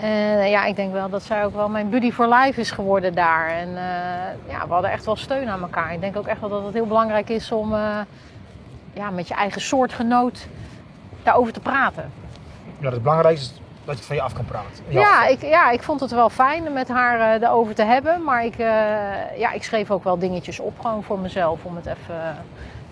En 0.00 0.48
ja, 0.50 0.64
ik 0.64 0.76
denk 0.76 0.92
wel 0.92 1.08
dat 1.08 1.22
zij 1.22 1.44
ook 1.44 1.54
wel 1.54 1.68
mijn 1.68 1.90
buddy 1.90 2.12
for 2.12 2.28
life 2.28 2.60
is 2.60 2.70
geworden 2.70 3.14
daar. 3.14 3.48
En 3.48 3.68
ja, 4.48 4.66
we 4.66 4.72
hadden 4.72 4.90
echt 4.90 5.04
wel 5.04 5.16
steun 5.16 5.48
aan 5.48 5.60
elkaar. 5.62 5.92
Ik 5.92 6.00
denk 6.00 6.16
ook 6.16 6.26
echt 6.26 6.40
wel 6.40 6.48
dat 6.48 6.64
het 6.64 6.74
heel 6.74 6.86
belangrijk 6.86 7.28
is 7.28 7.52
om 7.52 7.74
ja, 8.92 9.10
met 9.10 9.28
je 9.28 9.34
eigen 9.34 9.60
soortgenoot 9.60 10.46
daarover 11.22 11.52
te 11.52 11.60
praten. 11.60 12.12
Ja, 12.78 12.90
het 12.90 13.02
belangrijkste 13.02 13.54
is 13.54 13.60
dat 13.84 13.94
je 13.94 14.00
het 14.00 14.04
van 14.04 14.16
je 14.16 14.22
af 14.22 14.32
kan 14.32 14.44
praten. 14.44 14.84
Ja, 14.88 15.26
ik, 15.26 15.42
ja, 15.42 15.70
ik 15.70 15.82
vond 15.82 16.00
het 16.00 16.10
wel 16.10 16.30
fijn 16.30 16.72
met 16.72 16.88
haar 16.88 17.18
uh, 17.18 17.48
erover 17.48 17.74
te 17.74 17.84
hebben. 17.84 18.24
Maar 18.24 18.44
ik, 18.44 18.56
ja, 19.36 19.52
ik 19.52 19.62
schreef 19.62 19.90
ook 19.90 20.04
wel 20.04 20.18
dingetjes 20.18 20.60
op 20.60 20.80
gewoon 20.80 21.02
voor 21.02 21.18
mezelf. 21.18 21.64
Om 21.64 21.76
het 21.76 21.86
even 21.86 22.36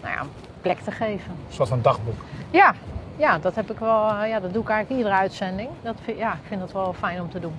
nou 0.02 0.14
ja, 0.14 0.22
plek 0.60 0.78
te 0.78 0.90
geven. 0.90 1.30
Een 1.30 1.54
soort 1.54 1.68
van 1.68 1.82
dagboek. 1.82 2.20
Ja, 2.50 2.74
ja, 3.18 3.38
dat 3.38 3.54
heb 3.54 3.70
ik 3.70 3.78
wel. 3.78 4.24
ja, 4.24 4.40
dat 4.40 4.52
doe 4.52 4.62
ik 4.62 4.68
eigenlijk 4.68 5.00
iedere 5.00 5.20
uitzending. 5.20 5.68
Dat 5.82 5.96
vind, 6.02 6.18
ja, 6.18 6.32
ik 6.32 6.48
vind 6.48 6.60
dat 6.60 6.72
wel 6.72 6.92
fijn 6.98 7.20
om 7.20 7.30
te 7.30 7.40
doen. 7.40 7.54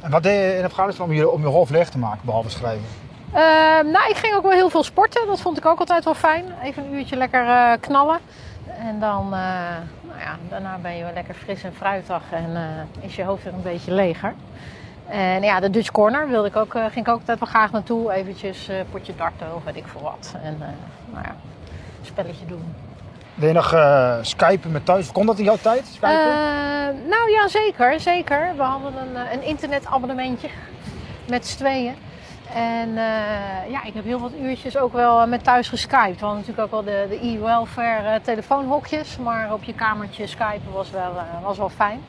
En 0.00 0.10
wat 0.10 0.22
deed 0.22 0.32
je 0.32 0.58
in 0.58 0.64
Afghanistan 0.64 1.06
om 1.06 1.12
je, 1.12 1.30
om 1.30 1.40
je 1.40 1.46
hoofd 1.46 1.70
leeg 1.70 1.88
te 1.88 1.98
maken, 1.98 2.20
behalve 2.24 2.50
schrijven? 2.50 2.84
nou, 3.92 4.10
ik 4.10 4.16
ging 4.16 4.34
ook 4.34 4.42
wel 4.42 4.52
heel 4.52 4.70
veel 4.70 4.82
sporten. 4.82 5.26
Dat 5.26 5.40
vond 5.40 5.58
ik 5.58 5.66
ook 5.66 5.78
altijd 5.78 6.04
wel 6.04 6.14
fijn. 6.14 6.44
Even 6.62 6.84
een 6.84 6.94
uurtje 6.94 7.16
lekker 7.16 7.78
knallen. 7.80 8.18
En 8.78 9.00
dan, 9.00 9.28
nou 9.28 10.18
ja, 10.18 10.36
daarna 10.48 10.78
ben 10.82 10.96
je 10.96 11.02
wel 11.04 11.12
lekker 11.12 11.34
fris 11.34 11.62
en 11.62 11.74
fruitig 11.74 12.22
en 12.30 12.56
is 13.00 13.16
je 13.16 13.24
hoofd 13.24 13.44
weer 13.44 13.52
een 13.52 13.62
beetje 13.62 13.92
leger. 13.92 14.34
En 15.08 15.42
ja, 15.42 15.60
de 15.60 15.70
Dutch 15.70 15.90
Corner 15.90 16.28
wilde 16.28 16.48
ik 16.48 16.56
ook, 16.56 16.70
ging 16.72 17.06
ik 17.06 17.08
ook 17.08 17.18
altijd 17.18 17.38
wel 17.38 17.48
graag 17.48 17.72
naartoe. 17.72 18.12
Eventjes 18.12 18.70
potje 18.90 19.14
darten 19.16 19.54
of 19.54 19.64
weet 19.64 19.76
ik 19.76 19.86
veel 19.86 20.00
wat. 20.02 20.34
En 20.42 20.58
nou 21.12 21.24
ja, 21.24 21.34
een 22.00 22.06
spelletje 22.06 22.46
doen. 22.46 22.74
Wil 23.36 23.48
je 23.48 23.54
nog 23.54 23.74
skypen 24.22 24.72
met 24.72 24.84
thuis? 24.84 25.12
Kon 25.12 25.26
dat 25.26 25.38
in 25.38 25.44
jouw 25.44 25.56
tijd, 25.62 25.86
skypen? 25.86 27.08
nou 27.08 27.30
ja, 27.30 27.48
zeker, 27.48 28.00
zeker. 28.00 28.52
We 28.56 28.62
hadden 28.62 28.92
een, 28.96 29.32
een 29.32 29.42
internetabonnementje 29.42 30.48
met 31.28 31.46
z'n 31.46 31.56
tweeën. 31.56 31.94
En 32.54 32.88
uh, 32.88 33.70
ja, 33.70 33.84
ik 33.84 33.94
heb 33.94 34.04
heel 34.04 34.20
wat 34.20 34.32
uurtjes 34.40 34.76
ook 34.76 34.92
wel 34.92 35.26
met 35.26 35.44
thuis 35.44 35.68
geskyped. 35.68 36.20
We 36.20 36.26
hadden 36.26 36.44
natuurlijk 36.46 36.64
ook 36.64 36.70
wel 36.70 36.94
de, 36.94 37.06
de 37.08 37.26
e-welfare 37.26 38.14
uh, 38.14 38.14
telefoonhokjes. 38.22 39.16
Maar 39.16 39.52
op 39.52 39.62
je 39.62 39.74
kamertje 39.74 40.26
skypen 40.26 40.72
was 40.72 40.90
wel, 40.90 41.12
uh, 41.12 41.42
was 41.42 41.58
wel 41.58 41.68
fijn. 41.68 42.00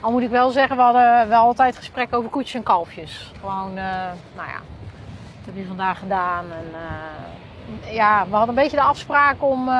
Al 0.00 0.10
moet 0.10 0.22
ik 0.22 0.30
wel 0.30 0.50
zeggen, 0.50 0.76
we 0.76 0.82
hadden 0.82 1.28
wel 1.28 1.42
altijd 1.42 1.76
gesprekken 1.76 2.18
over 2.18 2.30
koetjes 2.30 2.54
en 2.54 2.62
kalfjes. 2.62 3.32
Gewoon, 3.40 3.74
nou 3.74 4.48
ja, 4.48 4.60
wat 5.36 5.44
heb 5.44 5.56
je 5.56 5.66
vandaag 5.66 5.98
gedaan? 5.98 6.44
En, 6.44 6.74
ja, 7.90 8.24
we 8.24 8.36
hadden 8.36 8.56
een 8.56 8.62
beetje 8.62 8.76
de 8.76 8.82
afspraak 8.82 9.42
om 9.42 9.70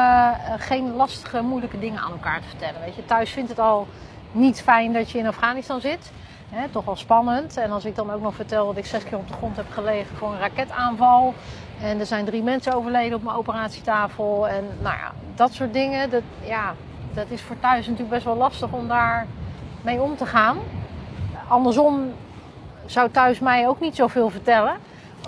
geen 0.59 0.95
lastige, 0.95 1.43
moeilijke 1.43 1.79
dingen 1.79 2.01
aan 2.01 2.13
elkaar 2.13 2.41
te 2.41 2.49
vertellen. 2.49 2.81
Weet 2.85 2.95
je, 2.95 3.05
thuis 3.05 3.31
vindt 3.31 3.49
het 3.49 3.59
al 3.59 3.87
niet 4.33 4.63
fijn 4.63 4.93
dat 4.93 5.11
je 5.11 5.19
in 5.19 5.27
Afghanistan 5.27 5.81
zit. 5.81 6.13
Hè, 6.51 6.69
toch 6.69 6.85
wel 6.85 6.97
spannend. 6.97 7.57
En 7.57 7.71
als 7.71 7.85
ik 7.85 7.97
dan 7.97 8.11
ook 8.11 8.23
nog 8.23 8.35
vertel 8.35 8.67
dat 8.67 8.77
ik 8.77 8.87
zes 8.87 9.05
keer 9.05 9.19
op 9.19 9.29
de 9.29 9.35
grond 9.35 9.57
heb 9.57 9.71
gelegen 9.71 10.17
voor 10.17 10.33
een 10.33 10.39
raketaanval. 10.39 11.35
En 11.83 12.01
er 12.01 12.07
zijn 12.07 12.25
drie 12.25 12.43
mensen 12.43 12.75
overleden 12.75 13.17
op 13.17 13.23
mijn 13.23 13.37
operatietafel. 13.37 14.49
En 14.49 14.65
nou 14.81 14.97
ja, 14.97 15.13
dat 15.35 15.53
soort 15.53 15.73
dingen. 15.73 16.11
Dat, 16.11 16.23
ja, 16.45 16.75
dat 17.15 17.27
is 17.29 17.43
voor 17.43 17.61
thuis 17.61 17.87
natuurlijk 17.87 18.15
best 18.15 18.25
wel 18.25 18.37
lastig 18.37 18.73
om 18.73 18.89
daar 18.89 19.27
mee 19.83 20.01
om 20.01 20.17
te 20.17 20.27
gaan. 20.27 20.59
Andersom 21.49 22.13
zou 22.87 23.11
thuis 23.11 23.39
mij 23.39 23.69
ook 23.69 23.81
niet 23.81 23.97
zoveel 23.97 24.31
vertellen. 24.31 24.77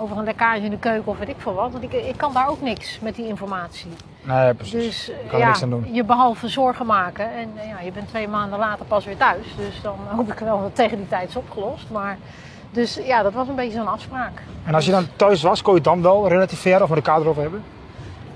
Over 0.01 0.17
een 0.17 0.23
lekkage 0.23 0.61
in 0.61 0.69
de 0.69 0.77
keuken 0.77 1.11
of 1.11 1.17
weet 1.17 1.29
ik 1.29 1.35
veel 1.37 1.53
wat. 1.53 1.71
Want 1.71 1.83
ik, 1.83 1.93
ik 1.93 2.17
kan 2.17 2.33
daar 2.33 2.47
ook 2.47 2.61
niks 2.61 2.99
met 2.99 3.15
die 3.15 3.27
informatie. 3.27 3.91
Nee, 4.21 4.53
precies. 4.53 4.73
Dus 4.73 5.05
je 5.05 5.29
kan 5.29 5.39
ja, 5.39 5.47
niks 5.47 5.63
aan 5.63 5.69
doen. 5.69 5.87
je 5.91 6.03
behalve 6.03 6.47
zorgen 6.47 6.85
maken. 6.85 7.31
En 7.31 7.49
ja, 7.67 7.79
je 7.79 7.91
bent 7.91 8.07
twee 8.07 8.27
maanden 8.27 8.59
later 8.59 8.85
pas 8.85 9.05
weer 9.05 9.17
thuis. 9.17 9.45
Dus 9.57 9.81
dan 9.81 9.97
hoop 10.15 10.31
ik 10.31 10.39
wel 10.39 10.61
dat 10.61 10.75
tegen 10.75 10.97
die 10.97 11.07
tijd 11.07 11.29
is 11.29 11.35
opgelost. 11.35 11.89
Maar, 11.89 12.17
dus 12.71 12.99
ja, 13.03 13.23
dat 13.23 13.33
was 13.33 13.47
een 13.47 13.55
beetje 13.55 13.77
zo'n 13.77 13.87
afspraak. 13.87 14.41
En 14.65 14.75
als 14.75 14.85
je 14.85 14.91
dan 14.91 15.07
thuis 15.15 15.41
was, 15.41 15.61
kon 15.61 15.71
je 15.71 15.79
het 15.79 15.87
dan 15.87 16.01
wel 16.01 16.27
relativeren 16.27 16.81
of 16.81 16.89
met 16.89 16.97
elkaar 16.97 17.21
erover 17.21 17.41
hebben? 17.41 17.63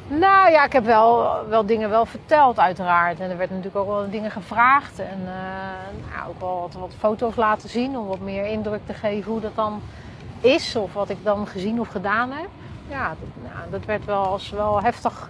Nou 0.08 0.52
ja, 0.52 0.66
ik 0.66 0.74
heb 0.74 0.86
wel, 0.86 1.30
wel 1.50 1.66
dingen 1.66 1.90
wel 1.90 2.06
verteld 2.06 2.60
uiteraard. 2.60 3.20
En 3.20 3.30
er 3.30 3.38
werd 3.38 3.50
natuurlijk 3.50 3.76
ook 3.76 3.88
wel 3.88 4.10
dingen 4.10 4.32
gevraagd. 4.32 5.00
En 5.00 5.20
uh, 5.20 6.16
nou, 6.16 6.30
ook 6.30 6.40
wel 6.40 6.60
wat, 6.62 6.74
wat, 6.74 6.92
foto's 7.00 7.36
laten 7.36 7.70
zien 7.70 7.98
om 7.98 8.08
wat 8.08 8.20
meer 8.20 8.46
indruk 8.46 8.82
te 8.86 8.94
geven 8.94 9.32
hoe 9.32 9.42
dat 9.42 9.56
dan 9.56 9.82
is. 10.42 10.76
Of 10.76 10.94
wat 10.94 11.10
ik 11.10 11.18
dan 11.24 11.48
gezien 11.48 11.80
of 11.80 11.88
gedaan 11.88 12.32
heb. 12.32 12.50
Ja, 12.90 13.10
dat, 13.10 13.52
nou, 13.54 13.70
dat 13.72 13.86
werd 13.86 14.06
wel 14.06 14.26
als 14.26 14.50
wel 14.50 14.82
heftig 14.82 15.30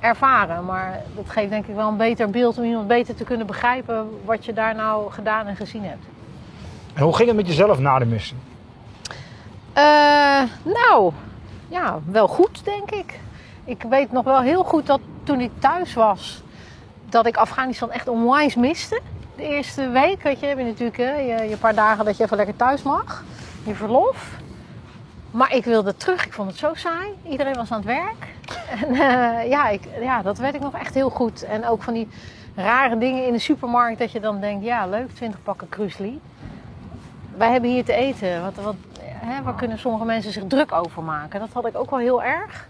ervaren. 0.00 0.64
Maar 0.64 1.02
dat 1.14 1.30
geeft 1.30 1.50
denk 1.50 1.66
ik 1.66 1.74
wel 1.74 1.88
een 1.88 1.96
beter 1.96 2.30
beeld 2.30 2.58
om 2.58 2.64
iemand 2.64 2.86
beter 2.86 3.14
te 3.14 3.24
kunnen 3.24 3.46
begrijpen 3.46 4.20
wat 4.24 4.44
je 4.44 4.52
daar 4.52 4.74
nou 4.74 5.12
gedaan 5.12 5.46
en 5.46 5.56
gezien 5.56 5.84
hebt. 5.84 6.04
En 6.94 7.02
hoe 7.02 7.16
ging 7.16 7.28
het 7.28 7.36
met 7.36 7.46
jezelf 7.46 7.78
na 7.78 7.98
de 7.98 8.04
missie? 8.04 8.36
Uh, 9.76 10.42
nou, 10.62 11.12
ja, 11.68 11.98
wel 12.04 12.28
goed 12.28 12.64
denk 12.64 12.90
ik. 12.90 13.20
Ik 13.64 13.82
weet 13.88 14.12
nog 14.12 14.24
wel 14.24 14.40
heel 14.40 14.64
goed 14.64 14.86
dat 14.86 15.00
toen 15.24 15.40
ik 15.40 15.50
thuis 15.58 15.94
was, 15.94 16.42
dat 17.08 17.26
ik 17.26 17.36
Afghanistan 17.36 17.90
echt 17.90 18.08
onwijs 18.08 18.54
miste. 18.54 19.00
De 19.36 19.42
eerste 19.42 19.88
week, 19.88 20.22
weet 20.22 20.40
je, 20.40 20.46
heb 20.46 20.58
je 20.58 20.64
natuurlijk 20.64 20.96
hè, 20.96 21.14
je, 21.14 21.48
je 21.48 21.56
paar 21.56 21.74
dagen 21.74 22.04
dat 22.04 22.16
je 22.16 22.24
even 22.24 22.36
lekker 22.36 22.56
thuis 22.56 22.82
mag. 22.82 23.24
Je 23.64 23.74
verlof. 23.74 24.38
Maar 25.30 25.54
ik 25.54 25.64
wilde 25.64 25.96
terug. 25.96 26.26
Ik 26.26 26.32
vond 26.32 26.50
het 26.50 26.58
zo 26.58 26.74
saai. 26.74 27.08
Iedereen 27.28 27.54
was 27.54 27.70
aan 27.70 27.78
het 27.78 27.86
werk. 27.86 28.32
En 28.80 28.90
uh, 28.90 29.48
ja, 29.48 29.68
ik, 29.68 29.82
ja, 30.00 30.22
dat 30.22 30.38
weet 30.38 30.54
ik 30.54 30.60
nog 30.60 30.74
echt 30.74 30.94
heel 30.94 31.10
goed. 31.10 31.44
En 31.44 31.66
ook 31.66 31.82
van 31.82 31.94
die 31.94 32.08
rare 32.54 32.98
dingen 32.98 33.26
in 33.26 33.32
de 33.32 33.38
supermarkt 33.38 33.98
dat 33.98 34.12
je 34.12 34.20
dan 34.20 34.40
denkt, 34.40 34.64
ja 34.64 34.86
leuk, 34.86 35.14
20 35.14 35.42
pakken 35.42 35.68
krusli. 35.68 36.20
Wij 37.36 37.50
hebben 37.50 37.70
hier 37.70 37.84
te 37.84 37.92
eten. 37.92 38.42
Wat, 38.42 38.54
wat, 38.64 38.74
hè, 39.02 39.42
waar 39.42 39.54
kunnen 39.54 39.78
sommige 39.78 40.04
mensen 40.04 40.32
zich 40.32 40.44
druk 40.46 40.72
over 40.72 41.02
maken? 41.02 41.40
Dat 41.40 41.48
had 41.52 41.66
ik 41.66 41.76
ook 41.76 41.90
wel 41.90 41.98
heel 41.98 42.22
erg. 42.22 42.68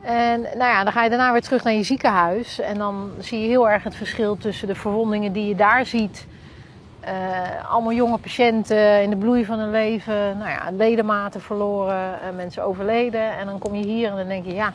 En 0.00 0.40
nou 0.40 0.58
ja, 0.58 0.84
dan 0.84 0.92
ga 0.92 1.02
je 1.02 1.10
daarna 1.10 1.32
weer 1.32 1.42
terug 1.42 1.64
naar 1.64 1.72
je 1.72 1.82
ziekenhuis. 1.82 2.60
En 2.60 2.78
dan 2.78 3.10
zie 3.18 3.40
je 3.40 3.48
heel 3.48 3.70
erg 3.70 3.82
het 3.82 3.94
verschil 3.94 4.36
tussen 4.36 4.68
de 4.68 4.74
verwondingen 4.74 5.32
die 5.32 5.46
je 5.46 5.54
daar 5.54 5.86
ziet. 5.86 6.26
Uh, 7.04 7.70
allemaal 7.70 7.92
jonge 7.92 8.18
patiënten 8.18 9.02
in 9.02 9.10
de 9.10 9.16
bloei 9.16 9.44
van 9.44 9.58
hun 9.58 9.70
leven. 9.70 10.38
Nou 10.38 10.50
ja, 10.50 10.70
ledematen 10.76 11.40
verloren, 11.40 12.18
uh, 12.22 12.36
mensen 12.36 12.64
overleden. 12.64 13.36
En 13.38 13.46
dan 13.46 13.58
kom 13.58 13.74
je 13.74 13.86
hier 13.86 14.10
en 14.10 14.16
dan 14.16 14.28
denk 14.28 14.44
je, 14.44 14.54
ja, 14.54 14.72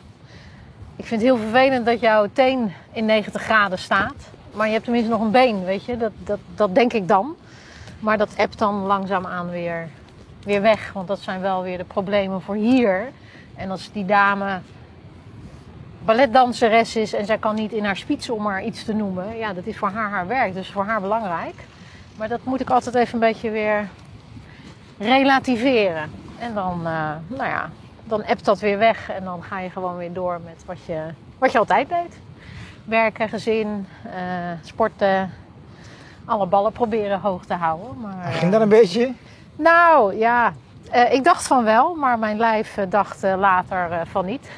ik 0.96 1.06
vind 1.06 1.20
het 1.20 1.30
heel 1.30 1.38
vervelend 1.38 1.86
dat 1.86 2.00
jouw 2.00 2.26
teen 2.32 2.72
in 2.92 3.04
90 3.04 3.42
graden 3.42 3.78
staat. 3.78 4.30
Maar 4.52 4.66
je 4.66 4.72
hebt 4.72 4.84
tenminste 4.84 5.10
nog 5.10 5.20
een 5.20 5.30
been, 5.30 5.64
weet 5.64 5.84
je. 5.84 5.96
Dat, 5.96 6.12
dat, 6.18 6.38
dat 6.54 6.74
denk 6.74 6.92
ik 6.92 7.08
dan. 7.08 7.36
Maar 8.00 8.18
dat 8.18 8.36
appt 8.36 8.58
dan 8.58 8.74
langzaamaan 8.74 9.50
weer, 9.50 9.88
weer 10.42 10.62
weg. 10.62 10.92
Want 10.92 11.08
dat 11.08 11.18
zijn 11.18 11.40
wel 11.40 11.62
weer 11.62 11.78
de 11.78 11.84
problemen 11.84 12.42
voor 12.42 12.54
hier. 12.54 13.08
En 13.54 13.70
als 13.70 13.92
die 13.92 14.04
dame 14.04 14.60
balletdanseres 16.04 16.96
is 16.96 17.12
en 17.12 17.26
zij 17.26 17.38
kan 17.38 17.54
niet 17.54 17.72
in 17.72 17.84
haar 17.84 17.96
spits 17.96 18.30
om 18.30 18.42
maar 18.42 18.64
iets 18.64 18.84
te 18.84 18.92
noemen. 18.92 19.36
Ja, 19.36 19.52
dat 19.52 19.66
is 19.66 19.76
voor 19.76 19.88
haar 19.90 20.10
haar 20.10 20.26
werk. 20.26 20.54
Dus 20.54 20.70
voor 20.70 20.84
haar 20.84 21.00
belangrijk. 21.00 21.54
Maar 22.18 22.28
dat 22.28 22.44
moet 22.44 22.60
ik 22.60 22.70
altijd 22.70 22.94
even 22.94 23.14
een 23.14 23.20
beetje 23.20 23.50
weer 23.50 23.88
relativeren. 24.98 26.10
En 26.38 26.54
dan, 26.54 26.80
uh, 26.80 27.10
nou 27.26 27.48
ja, 27.48 27.70
dan 28.04 28.24
appt 28.24 28.44
dat 28.44 28.60
weer 28.60 28.78
weg 28.78 29.10
en 29.10 29.24
dan 29.24 29.42
ga 29.42 29.60
je 29.60 29.70
gewoon 29.70 29.96
weer 29.96 30.12
door 30.12 30.40
met 30.44 30.64
wat 30.66 30.84
je, 30.86 31.02
wat 31.38 31.52
je 31.52 31.58
altijd 31.58 31.88
deed. 31.88 32.18
Werken, 32.84 33.28
gezin, 33.28 33.86
uh, 34.06 34.12
sporten, 34.62 35.32
alle 36.24 36.46
ballen 36.46 36.72
proberen 36.72 37.20
hoog 37.20 37.44
te 37.44 37.54
houden. 37.54 38.00
Maar, 38.00 38.32
Ging 38.32 38.52
dat 38.52 38.60
een 38.60 38.68
beetje? 38.68 39.12
Nou 39.56 40.16
ja, 40.16 40.52
uh, 40.94 41.12
ik 41.12 41.24
dacht 41.24 41.46
van 41.46 41.64
wel, 41.64 41.94
maar 41.94 42.18
mijn 42.18 42.36
lijf 42.36 42.78
dacht 42.88 43.22
later 43.22 44.06
van 44.06 44.24
niet. 44.24 44.50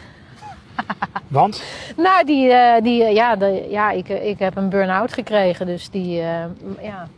Want? 1.29 1.63
Nou, 1.97 2.25
die, 2.25 2.53
eh, 2.53 2.83
die, 2.83 3.05
eh, 3.05 3.15
ja, 3.15 3.37
de, 3.37 3.67
ja 3.69 3.91
ik, 3.91 4.09
eh, 4.09 4.29
ik 4.29 4.39
heb 4.39 4.57
een 4.57 4.69
burn-out 4.69 5.13
gekregen. 5.13 5.67
Dus 5.67 5.91
die, 5.91 6.21
eh, 6.21 6.45
ja, 6.81 7.09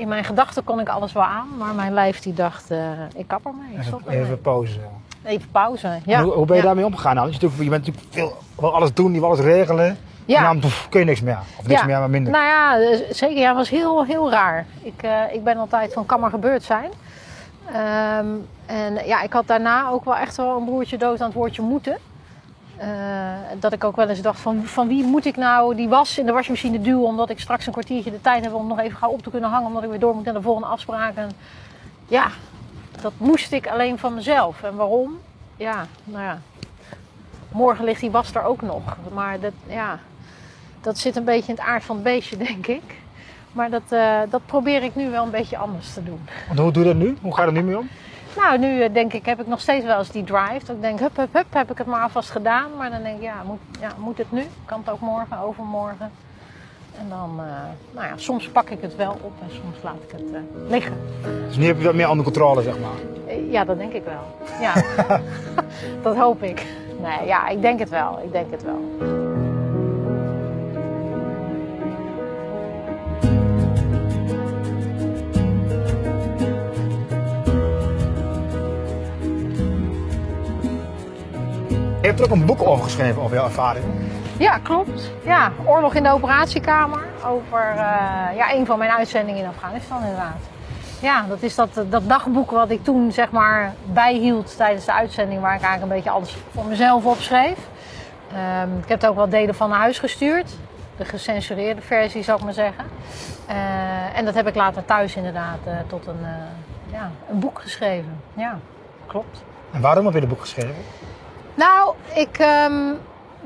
in 0.00 0.08
mijn 0.08 0.24
gedachten 0.24 0.64
kon 0.64 0.80
ik 0.80 0.88
alles 0.88 1.12
wel 1.12 1.22
aan. 1.22 1.48
Maar 1.58 1.74
mijn 1.74 1.92
lijf 1.92 2.20
die 2.20 2.34
dacht, 2.34 2.70
eh, 2.70 2.78
ik 3.14 3.26
kap 3.28 3.46
ermee. 3.46 3.76
Ik 3.76 3.82
stop 3.82 4.00
Even, 4.00 4.12
ermee. 4.12 4.24
even 4.26 4.40
pauze. 4.40 4.78
Even 5.24 5.48
pauze. 5.50 5.98
Ja. 6.04 6.22
Hoe, 6.22 6.32
hoe 6.32 6.46
ben 6.46 6.56
je 6.56 6.60
ja. 6.62 6.66
daarmee 6.66 6.84
omgegaan? 6.86 7.14
Nou, 7.14 7.30
je, 7.30 7.38
bent 7.38 7.42
natuurlijk- 7.52 7.82
je 7.82 7.90
bent 7.90 7.96
natuurlijk 7.96 8.14
veel, 8.34 8.42
wil 8.60 8.74
alles 8.74 8.94
doen, 8.94 9.12
je 9.12 9.18
wil 9.20 9.28
alles 9.28 9.40
regelen. 9.40 9.98
Ja. 10.24 10.48
En 10.50 10.60
dan 10.60 10.70
kun 10.90 11.00
je 11.00 11.06
niks 11.06 11.20
meer. 11.20 11.38
Of 11.58 11.66
niks 11.66 11.80
Ja. 11.80 11.86
meer, 11.86 11.98
maar 11.98 12.10
minder. 12.10 12.32
Nou 12.32 12.44
ja, 12.44 12.78
eh, 12.80 12.98
zeker. 13.10 13.38
Ja, 13.38 13.48
het 13.48 13.56
was 13.56 13.70
heel, 13.70 14.04
heel 14.04 14.30
raar. 14.30 14.66
Ik, 14.82 15.02
eh, 15.02 15.20
ik 15.32 15.44
ben 15.44 15.56
altijd 15.56 15.92
van 15.92 16.06
kan 16.06 16.20
maar 16.20 16.30
gebeurd 16.30 16.62
zijn. 16.62 16.90
Ehm, 17.72 18.26
en 18.66 19.06
ja, 19.06 19.22
ik 19.22 19.32
had 19.32 19.46
daarna 19.46 19.88
ook 19.88 20.04
wel 20.04 20.16
echt 20.16 20.36
wel 20.36 20.56
een 20.56 20.64
broertje 20.64 20.96
dood 20.98 21.20
aan 21.20 21.26
het 21.26 21.36
woordje 21.36 21.62
moeten. 21.62 21.96
Eh, 22.80 22.88
dat 23.58 23.72
ik 23.72 23.84
ook 23.84 23.96
wel 23.96 24.08
eens 24.08 24.20
dacht 24.20 24.40
van, 24.40 24.64
van 24.64 24.88
wie 24.88 25.04
moet 25.04 25.24
ik 25.24 25.36
nou 25.36 25.74
die 25.74 25.88
was 25.88 26.18
in 26.18 26.26
de 26.26 26.32
wasmachine 26.32 26.80
duwen... 26.80 27.06
omdat 27.06 27.30
ik 27.30 27.40
straks 27.40 27.66
een 27.66 27.72
kwartiertje 27.72 28.10
de 28.10 28.20
tijd 28.20 28.44
heb 28.44 28.54
om 28.54 28.66
nog 28.66 28.78
even 28.78 28.96
gauw 28.96 29.10
op 29.10 29.22
te 29.22 29.30
kunnen 29.30 29.50
hangen... 29.50 29.66
omdat 29.66 29.82
ik 29.82 29.90
weer 29.90 29.98
door 29.98 30.14
moet 30.14 30.24
naar 30.24 30.34
de 30.34 30.42
volgende 30.42 30.68
afspraak. 30.68 31.16
En 31.16 31.30
ja, 32.08 32.30
dat 33.00 33.12
moest 33.16 33.52
ik 33.52 33.66
alleen 33.66 33.98
van 33.98 34.14
mezelf. 34.14 34.62
En 34.62 34.76
waarom? 34.76 35.18
Ja, 35.56 35.86
nou 36.04 36.24
ja. 36.24 36.40
Morgen 37.52 37.84
ligt 37.84 38.00
die 38.00 38.10
was 38.10 38.34
er 38.34 38.42
ook 38.42 38.62
nog. 38.62 38.96
Maar 39.12 39.40
dat, 39.40 39.52
ja, 39.66 39.98
dat 40.80 40.98
zit 40.98 41.16
een 41.16 41.24
beetje 41.24 41.52
in 41.52 41.58
het 41.58 41.66
aard 41.66 41.84
van 41.84 41.94
het 41.94 42.04
beestje, 42.04 42.36
denk 42.46 42.66
ik. 42.66 42.98
Maar 43.52 43.70
dat, 43.70 43.82
eh, 43.88 44.18
dat 44.30 44.46
probeer 44.46 44.82
ik 44.82 44.94
nu 44.94 45.10
wel 45.10 45.24
een 45.24 45.30
beetje 45.30 45.56
anders 45.56 45.92
te 45.92 46.02
doen. 46.02 46.20
Want 46.46 46.58
hoe 46.58 46.72
doe 46.72 46.82
je 46.82 46.88
dat 46.88 46.98
nu? 46.98 47.16
Hoe 47.20 47.34
ga 47.34 47.42
je 47.42 47.46
er 47.46 47.54
nu 47.54 47.62
mee 47.62 47.78
om? 47.78 47.88
Nou, 48.36 48.58
nu 48.58 48.82
eh, 48.82 48.92
denk 48.92 49.12
ik, 49.12 49.26
heb 49.26 49.40
ik 49.40 49.46
nog 49.46 49.60
steeds 49.60 49.84
wel 49.84 49.98
eens 49.98 50.10
die 50.10 50.24
drive. 50.24 50.66
Dat 50.66 50.76
ik 50.76 50.82
denk, 50.82 50.98
hup, 50.98 51.16
hup, 51.16 51.34
hup, 51.34 51.46
heb 51.52 51.70
ik 51.70 51.78
het 51.78 51.86
maar 51.86 52.02
alvast 52.02 52.30
gedaan. 52.30 52.70
Maar 52.76 52.90
dan 52.90 53.02
denk 53.02 53.16
ik, 53.16 53.22
ja, 53.22 53.34
moet, 53.46 53.58
ja, 53.80 53.88
moet 53.98 54.18
het 54.18 54.32
nu? 54.32 54.42
Kan 54.64 54.78
het 54.78 54.90
ook 54.90 55.00
morgen, 55.00 55.38
overmorgen? 55.38 56.10
En 56.98 57.08
dan, 57.08 57.30
eh, 57.38 57.44
nou 57.94 58.06
ja, 58.06 58.12
soms 58.16 58.48
pak 58.48 58.70
ik 58.70 58.80
het 58.80 58.96
wel 58.96 59.18
op 59.22 59.32
en 59.42 59.50
soms 59.50 59.82
laat 59.82 60.02
ik 60.02 60.10
het 60.10 60.32
eh, 60.32 60.40
liggen. 60.68 60.92
Dus 61.46 61.56
nu 61.56 61.66
heb 61.66 61.78
je 61.78 61.84
wat 61.84 61.94
meer 61.94 62.08
onder 62.08 62.24
controle, 62.24 62.62
zeg 62.62 62.78
maar. 62.78 63.36
Ja, 63.50 63.64
dat 63.64 63.78
denk 63.78 63.92
ik 63.92 64.04
wel. 64.04 64.48
Ja, 64.60 64.74
dat 66.02 66.16
hoop 66.16 66.42
ik. 66.42 66.66
Nee, 67.00 67.26
ja, 67.26 67.48
ik 67.48 67.62
denk 67.62 67.78
het 67.78 67.88
wel. 67.88 68.20
Ik 68.24 68.32
denk 68.32 68.50
het 68.50 68.62
wel. 68.62 69.19
Hebt 82.10 82.22
er 82.22 82.30
ook 82.30 82.40
een 82.40 82.46
boek 82.46 82.62
over 82.66 82.84
geschreven, 82.84 83.22
over 83.22 83.36
jouw 83.36 83.44
ervaring. 83.44 83.84
Ja, 84.36 84.58
klopt. 84.58 85.10
Ja, 85.24 85.52
oorlog 85.64 85.94
in 85.94 86.02
de 86.02 86.12
operatiekamer. 86.12 87.06
Over 87.24 87.70
eh, 87.70 88.36
ja, 88.36 88.52
een 88.52 88.66
van 88.66 88.78
mijn 88.78 88.90
uitzendingen 88.90 89.42
in 89.42 89.48
Afghanistan 89.48 90.00
inderdaad. 90.00 90.40
Ja, 91.00 91.24
dat 91.28 91.42
is 91.42 91.54
dat, 91.54 91.68
dat 91.88 92.08
dagboek 92.08 92.50
wat 92.50 92.70
ik 92.70 92.84
toen 92.84 93.12
zeg 93.12 93.30
maar 93.30 93.74
bijhield 93.84 94.56
tijdens 94.56 94.84
de 94.84 94.92
uitzending. 94.92 95.40
Waar 95.40 95.54
ik 95.54 95.62
eigenlijk 95.62 95.92
een 95.92 95.98
beetje 95.98 96.18
alles 96.18 96.36
voor 96.54 96.64
mezelf 96.64 97.04
opschreef. 97.04 97.58
Ehm, 98.32 98.76
ik 98.82 98.88
heb 98.88 99.00
het 99.00 99.10
ook 99.10 99.16
wel 99.16 99.28
delen 99.28 99.54
van 99.54 99.68
naar 99.68 99.78
huis 99.78 99.98
gestuurd. 99.98 100.56
De 100.96 101.04
gecensureerde 101.04 101.80
versie 101.80 102.22
zou 102.22 102.38
ik 102.38 102.44
maar 102.44 102.52
zeggen. 102.52 102.84
Eh, 103.46 104.18
en 104.18 104.24
dat 104.24 104.34
heb 104.34 104.46
ik 104.46 104.54
later 104.54 104.84
thuis 104.84 105.16
inderdaad 105.16 105.58
eh, 105.64 105.72
tot 105.86 106.06
een, 106.06 106.26
ja, 106.92 107.10
een 107.30 107.38
boek 107.38 107.60
geschreven. 107.60 108.20
Ja, 108.34 108.58
klopt. 109.06 109.42
En 109.72 109.80
waarom 109.80 110.04
heb 110.04 110.14
je 110.14 110.20
het 110.20 110.28
boek 110.28 110.40
geschreven? 110.40 110.74
Nou, 111.60 111.94
ik 112.14 112.38
ehm, 112.38 112.92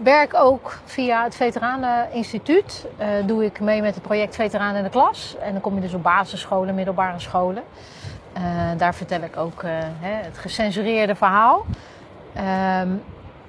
werk 0.02 0.34
ook 0.34 0.78
via 0.84 1.24
het 1.24 1.34
Veteraneninstituut. 1.34 2.86
Eh 2.96 3.08
doe 3.26 3.44
ik 3.44 3.60
mee 3.60 3.82
met 3.82 3.94
het 3.94 4.02
project 4.02 4.34
Veteranen 4.34 4.76
in 4.76 4.82
de 4.82 4.90
Klas. 4.90 5.36
En 5.40 5.52
dan 5.52 5.60
kom 5.60 5.74
je 5.74 5.80
dus 5.80 5.94
op 5.94 6.02
basisscholen, 6.02 6.74
middelbare 6.74 7.20
scholen. 7.20 7.62
Eh, 8.32 8.42
daar 8.76 8.94
vertel 8.94 9.20
ik 9.20 9.36
ook 9.36 9.62
eh, 9.62 9.70
hè, 10.00 10.24
het 10.24 10.38
gecensureerde 10.38 11.14
verhaal. 11.14 11.64
Ehm, 12.34 12.88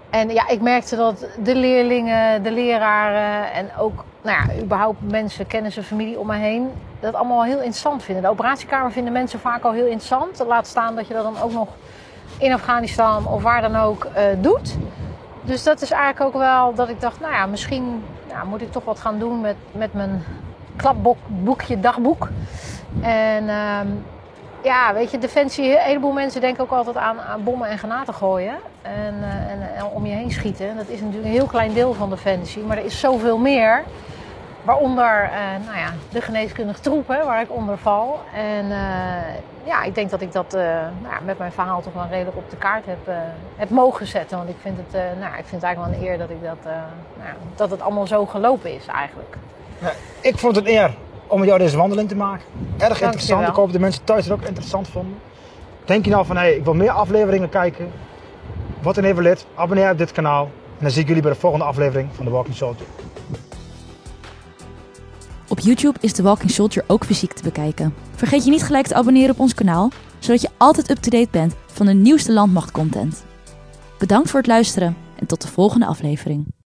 en 0.09 0.29
ja, 0.29 0.47
ik 0.47 0.61
merkte 0.61 0.95
dat 0.95 1.27
de 1.43 1.55
leerlingen, 1.55 2.43
de 2.43 2.51
leraren 2.51 3.51
en 3.51 3.69
ook 3.77 4.03
nou 4.21 4.37
ja, 4.37 4.63
überhaupt 4.63 5.11
mensen, 5.11 5.47
kennissen, 5.47 5.83
familie 5.83 6.19
om 6.19 6.27
me 6.27 6.35
heen... 6.35 6.71
dat 6.99 7.13
allemaal 7.13 7.43
heel 7.43 7.57
interessant 7.57 8.03
vinden. 8.03 8.23
De 8.23 8.29
operatiekamer 8.29 8.91
vinden 8.91 9.13
mensen 9.13 9.39
vaak 9.39 9.63
al 9.63 9.71
heel 9.71 9.85
interessant. 9.85 10.43
Laat 10.47 10.67
staan 10.67 10.95
dat 10.95 11.07
je 11.07 11.13
dat 11.13 11.23
dan 11.23 11.41
ook 11.41 11.51
nog 11.51 11.67
in 12.37 12.53
Afghanistan 12.53 13.27
of 13.27 13.43
waar 13.43 13.61
dan 13.61 13.75
ook 13.75 14.03
eh, 14.03 14.23
doet. 14.37 14.77
Dus 15.41 15.63
dat 15.63 15.81
is 15.81 15.91
eigenlijk 15.91 16.35
ook 16.35 16.41
wel 16.41 16.73
dat 16.73 16.89
ik 16.89 17.01
dacht, 17.01 17.19
nou 17.19 17.33
ja, 17.33 17.45
misschien 17.45 18.03
moet 18.49 18.61
ik 18.61 18.71
toch 18.71 18.85
wat 18.85 18.99
gaan 18.99 19.19
doen 19.19 19.41
met, 19.41 19.55
met 19.71 19.93
mijn 19.93 20.23
klapboekje 20.75 21.79
dagboek. 21.79 22.29
En 23.01 23.49
ehm, 23.49 23.87
ja, 24.63 24.93
weet 24.93 25.11
je, 25.11 25.17
Defensie, 25.17 25.71
een 25.71 25.83
heleboel 25.83 26.11
mensen 26.11 26.41
denken 26.41 26.63
ook 26.63 26.71
altijd 26.71 26.97
aan, 26.97 27.19
aan 27.19 27.43
bommen 27.43 27.69
en 27.69 27.77
granaten 27.77 28.13
gooien. 28.13 28.55
En, 28.81 29.15
eh, 29.23 29.51
en, 29.51 29.75
en 29.75 29.85
om 29.85 30.05
je 30.05 30.13
heen 30.13 30.31
schieten. 30.31 30.75
Dat 30.75 30.87
is 30.87 30.99
natuurlijk 30.99 31.25
een 31.25 31.31
heel 31.31 31.45
klein 31.45 31.73
deel 31.73 31.93
van 31.93 32.09
Defensie, 32.09 32.63
maar 32.63 32.77
er 32.77 32.85
is 32.85 32.99
zoveel 32.99 33.37
meer. 33.37 33.83
Waaronder 34.65 35.23
eh, 35.23 35.65
nou 35.65 35.77
ja, 35.77 35.93
de 36.09 36.21
geneeskundige 36.21 36.79
troepen, 36.79 37.25
waar 37.25 37.41
ik 37.41 37.51
onder 37.51 37.77
val. 37.77 38.19
En 38.33 38.71
eh, 38.71 39.33
ja, 39.63 39.83
ik 39.83 39.95
denk 39.95 40.09
dat 40.09 40.21
ik 40.21 40.31
dat 40.31 40.53
eh, 40.53 40.61
nou 41.01 41.13
ja, 41.13 41.19
met 41.25 41.37
mijn 41.37 41.51
verhaal 41.51 41.81
toch 41.81 41.93
wel 41.93 42.07
redelijk 42.09 42.37
op 42.37 42.49
de 42.49 42.57
kaart 42.57 42.85
heb, 42.85 43.15
heb 43.55 43.69
mogen 43.69 44.07
zetten. 44.07 44.37
Want 44.37 44.49
ik 44.49 44.55
vind, 44.61 44.77
het, 44.77 45.01
nou, 45.19 45.37
ik 45.37 45.45
vind 45.45 45.51
het 45.51 45.63
eigenlijk 45.63 45.93
wel 45.93 46.01
een 46.01 46.07
eer 46.07 46.17
dat, 46.17 46.29
ik 46.29 46.43
dat, 46.43 46.73
nou, 47.17 47.33
dat 47.55 47.71
het 47.71 47.81
allemaal 47.81 48.07
zo 48.07 48.25
gelopen 48.25 48.73
is 48.75 48.85
eigenlijk. 48.85 49.37
Ja, 49.79 49.91
ik 50.21 50.37
vond 50.37 50.55
het 50.55 50.65
een 50.65 50.71
eer 50.71 50.93
om 51.27 51.39
met 51.39 51.47
jou 51.47 51.59
deze 51.59 51.77
wandeling 51.77 52.09
te 52.09 52.15
maken. 52.15 52.45
Erg 52.77 53.01
interessant. 53.01 53.47
Ik 53.47 53.55
hoop 53.55 53.65
dat 53.65 53.73
de 53.73 53.79
mensen 53.79 54.03
thuis 54.03 54.23
het 54.23 54.33
ook 54.33 54.41
interessant 54.41 54.87
vonden. 54.87 55.17
Denk 55.85 56.05
je 56.05 56.11
nou 56.11 56.25
van, 56.25 56.37
hé, 56.37 56.47
ik 56.47 56.63
wil 56.63 56.73
meer 56.73 56.91
afleveringen 56.91 57.49
kijken? 57.49 57.91
Word 58.81 58.95
dan 58.95 59.03
even 59.03 59.23
lid, 59.23 59.45
abonneer 59.55 59.91
op 59.91 59.97
dit 59.97 60.11
kanaal. 60.11 60.43
En 60.43 60.81
dan 60.81 60.91
zie 60.91 61.01
ik 61.01 61.07
jullie 61.07 61.21
bij 61.21 61.31
de 61.31 61.39
volgende 61.39 61.65
aflevering 61.65 62.09
van 62.13 62.25
The 62.25 62.31
Walking 62.31 62.55
Soldier. 62.55 62.87
Op 65.55 65.61
YouTube 65.61 65.99
is 66.01 66.11
The 66.11 66.21
Walking 66.21 66.51
Soldier 66.51 66.83
ook 66.87 67.05
fysiek 67.05 67.33
te 67.33 67.43
bekijken. 67.43 67.93
Vergeet 68.15 68.45
je 68.45 68.51
niet 68.51 68.63
gelijk 68.63 68.87
te 68.87 68.93
abonneren 68.93 69.29
op 69.29 69.39
ons 69.39 69.53
kanaal, 69.53 69.91
zodat 70.19 70.41
je 70.41 70.49
altijd 70.57 70.89
up-to-date 70.89 71.27
bent 71.31 71.55
van 71.65 71.85
de 71.85 71.93
nieuwste 71.93 72.33
landmachtcontent. 72.33 73.23
Bedankt 73.99 74.29
voor 74.29 74.39
het 74.39 74.49
luisteren 74.49 74.97
en 75.15 75.25
tot 75.25 75.41
de 75.41 75.47
volgende 75.47 75.85
aflevering. 75.85 76.55